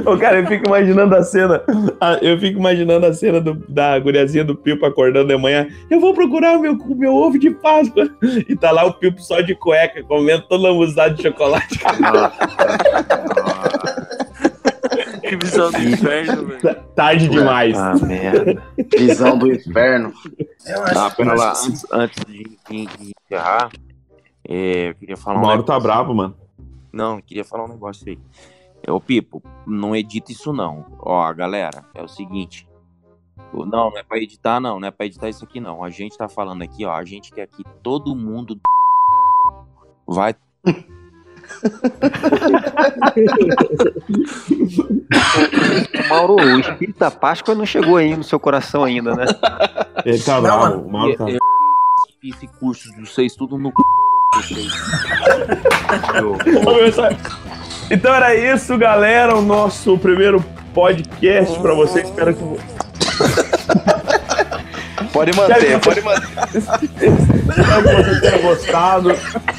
[0.06, 1.62] Ô, cara, eu fico imaginando a cena.
[2.02, 5.68] a- Eu fico imaginando a cena do- da guriazinha do Pipo acordando de manhã.
[5.90, 8.08] Eu vou procurar o meu, meu ovo de Páscoa.
[8.50, 11.80] E tá lá o Pipo só de cueca, comendo todo lambuzado de chocolate.
[15.22, 16.76] Que visão do inferno, velho.
[16.96, 17.78] Tarde demais.
[17.78, 18.62] Ah, merda.
[18.98, 20.14] Visão do inferno.
[20.68, 23.70] eu acho, Ah, pera lá, antes, antes de, de- de encerrar,
[24.48, 25.88] é, eu queria falar O um Mauro tá negócio.
[25.90, 26.36] bravo, mano.
[26.94, 28.20] Não, eu queria falar um negócio aí.
[28.86, 30.86] É, Ô, Pipo, não edita isso não.
[31.00, 32.68] Ó, galera, é o seguinte.
[33.54, 34.80] Não, não é pra editar, não.
[34.80, 35.84] Não é pra editar isso aqui, não.
[35.84, 36.94] A gente tá falando aqui, ó.
[36.94, 38.60] A gente quer que todo mundo
[40.08, 40.36] vai.
[46.10, 49.26] Mauro, o espírito da Páscoa não chegou aí no seu coração ainda, né?
[50.06, 50.62] Ele tá Não, bravo.
[50.64, 50.88] mano.
[50.88, 51.40] O Mauro tá Eu-
[52.24, 53.72] Esse curso de vocês, tudo no.
[57.90, 59.36] Então era isso, galera.
[59.36, 60.44] O nosso primeiro
[60.74, 62.02] podcast pra você.
[62.02, 62.44] Espero que.
[65.14, 66.28] Pode manter, pode manter.
[66.54, 69.12] Espero que você tenha gostado.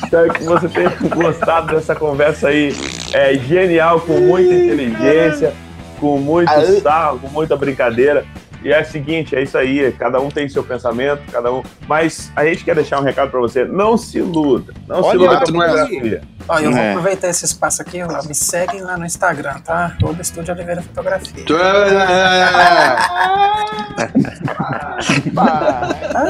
[0.05, 2.77] Espero que você tenha gostado dessa conversa aí
[3.15, 5.55] é, genial, com muita inteligência,
[5.99, 8.27] com muito sarro, com muita brincadeira.
[8.67, 11.63] E é o seguinte, é isso aí, cada um tem seu pensamento, cada um.
[11.87, 14.75] Mas a gente quer deixar um recado pra você: não se iluda.
[14.89, 16.23] Não se Olha, iluda com a não é fotografia.
[16.49, 16.91] Ó, eu vou É.
[16.91, 19.95] aproveitar esse espaço aqui, ó, me seguem lá no Instagram, tá?
[20.03, 21.45] Arroba Estúdio Oliveira Fotografia.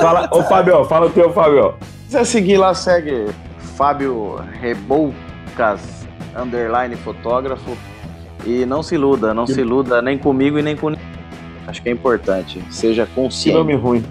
[0.01, 1.75] Fala, ô Fábio, fala o teu, Fábio.
[1.81, 3.27] Se quiser seguir lá, segue
[3.77, 5.81] Fábio Reboucas,
[6.37, 7.77] underline fotógrafo.
[8.45, 11.05] E não se iluda, não se iluda nem comigo e nem com ninguém.
[11.67, 12.63] Acho que é importante.
[12.71, 13.59] Seja Que consciente.
[13.59, 14.05] nome ruim.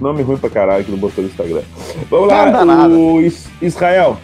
[0.00, 1.62] Nome ruim pra caralho que não botou no Instagram.
[2.10, 2.94] Vamos Não dá lá, nada.
[2.94, 4.18] o Is- Israel.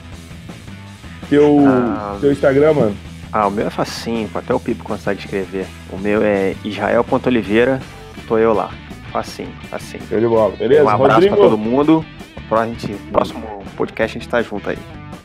[1.28, 2.16] Teu, Ah.
[2.20, 2.96] teu Instagram, mano.
[3.32, 5.66] Ah, o meu é facinho, até o Pipo consegue escrever.
[5.92, 7.80] O meu é israel.oliveira,
[8.26, 8.70] tô eu lá.
[9.12, 10.02] Facinho, facinho.
[10.08, 10.84] Show de bola, beleza?
[10.84, 11.36] Um abraço Rodrigo?
[11.36, 12.04] pra todo mundo.
[12.48, 13.42] Pra gente, próximo
[13.76, 14.78] podcast a gente tá junto aí.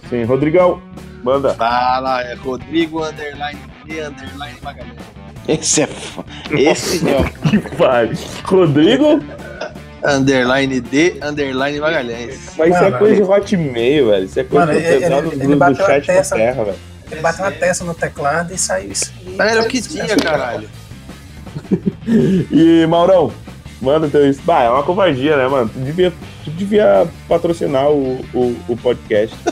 [0.09, 0.81] Sim, Rodrigão,
[1.23, 1.53] manda.
[1.53, 4.97] Fala, é Rodrigo Underline e Underline Magalhães.
[5.47, 5.89] Esse é.
[6.51, 7.23] Esse é.
[7.49, 8.17] Que pariu.
[8.45, 9.21] Rodrigo?
[10.05, 12.51] Underline D, Underline Magalhães.
[12.57, 14.25] Mas isso é coisa de hotmail, velho.
[14.25, 16.63] Isso é coisa Mano, do ele- ele- do, ele do bateu a chat da terra,
[16.65, 16.77] velho.
[17.11, 19.13] Ele bateu a testa no teclado e saiu isso.
[19.25, 20.67] E Mas era o que tinha, caralho.
[22.51, 23.31] E, Maurão,
[23.81, 24.27] manda teu.
[24.29, 25.69] is- Bah, é uma covardia, né, mano?
[25.73, 26.11] Tu devia,
[26.43, 29.35] tu devia patrocinar o, o, o podcast.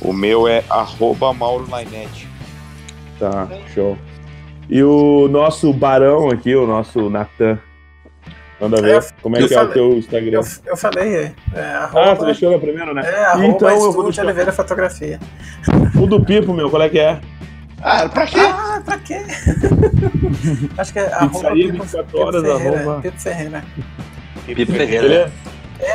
[0.00, 2.28] O meu é arroba Mauro Lainete.
[3.30, 3.96] Tá, show.
[4.68, 7.58] E o nosso barão aqui, o nosso Natan.
[8.60, 8.96] Manda ver.
[8.96, 10.32] Eu- Como é que é o falei- teu Instagram?
[10.40, 13.02] Eu, eu falei, é, é Ah, arroba, tu deixou no primeiro, né?
[13.04, 14.24] é, arroba então eu vou deixar.
[14.24, 15.18] Oliveira Fotografia.
[15.98, 17.18] O do Pipo, meu, qual é que é?
[17.82, 18.40] Ah, pra quê?
[18.40, 19.20] Ah, pra quê?
[20.78, 23.64] Acho que é arroba Pizzaria Pipo, 24 horas, Pipo Ferreira, arroba- Pipo Ferreira.
[24.46, 25.02] Pipo Ferreira.
[25.08, 25.32] Beleza?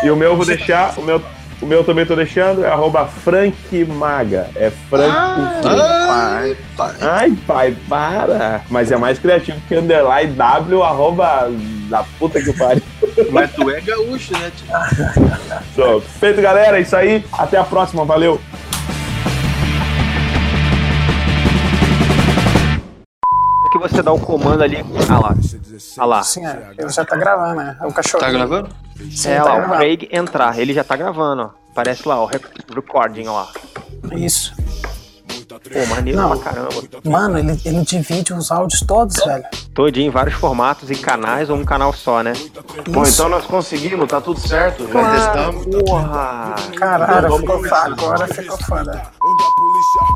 [0.04, 1.22] E o meu eu vou deixar, o meu,
[1.62, 4.50] o meu também tô deixando, é arroba frankmaga.
[4.56, 5.42] É Franco.
[5.66, 6.96] Ai, pai.
[7.02, 8.62] Ai, pai, para!
[8.70, 11.52] Mas é mais criativo que underline W, arroba
[11.90, 12.84] da puta que pariu.
[13.32, 16.02] Mas tu é gaúcho, né, tio?
[16.20, 17.24] Feito, galera, é isso aí.
[17.34, 18.40] Até a próxima, valeu!
[23.72, 24.78] Que você dá o comando ali.
[25.10, 25.36] Ah lá.
[25.98, 26.24] Ah lá.
[26.24, 27.78] Sim, é, ele já tá gravando, né?
[27.82, 28.20] É o cachorro.
[28.24, 28.70] Tá gravando?
[29.12, 29.76] Sim, É tá lá, o gravando.
[29.78, 30.60] Craig entrar.
[30.60, 31.60] Ele já tá gravando, ó.
[31.72, 33.48] Aparece lá, o rec- recording, ó lá.
[34.16, 34.54] Isso.
[35.72, 36.30] Pô, maneiro Não.
[36.38, 36.70] pra caramba.
[37.04, 39.44] Mano, ele, ele divide os áudios todos, velho.
[39.74, 42.34] Todinho em vários formatos, em canais ou um canal só, né?
[42.90, 44.88] Bom, então nós conseguimos, tá tudo certo.
[44.92, 45.66] Já testamos.
[45.86, 46.56] Porra!
[46.76, 49.02] Caralho, ficou fa- agora ficou foda.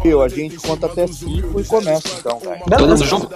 [0.04, 2.60] Eu, a gente conta até 5 e começa então, cara.
[2.78, 3.30] Todo mundo junto?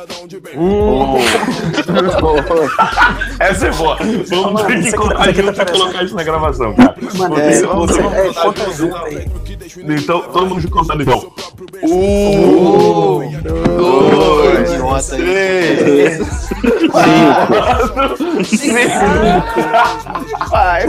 [3.39, 3.97] Essa é boa.
[4.29, 6.95] Vamos ter que aqui- colocar, isso aqui junto tá e colocar isso na gravação, cara.
[7.15, 9.27] Mano, É, esse- vamos- esse- vamos é, contar conta junto, aí.
[9.77, 11.31] Então, todo mundo contando então.
[11.99, 15.21] Ô, idiota aí.
[15.77, 16.17] Três.
[18.47, 18.77] Cinco.
[20.49, 20.85] Vai, é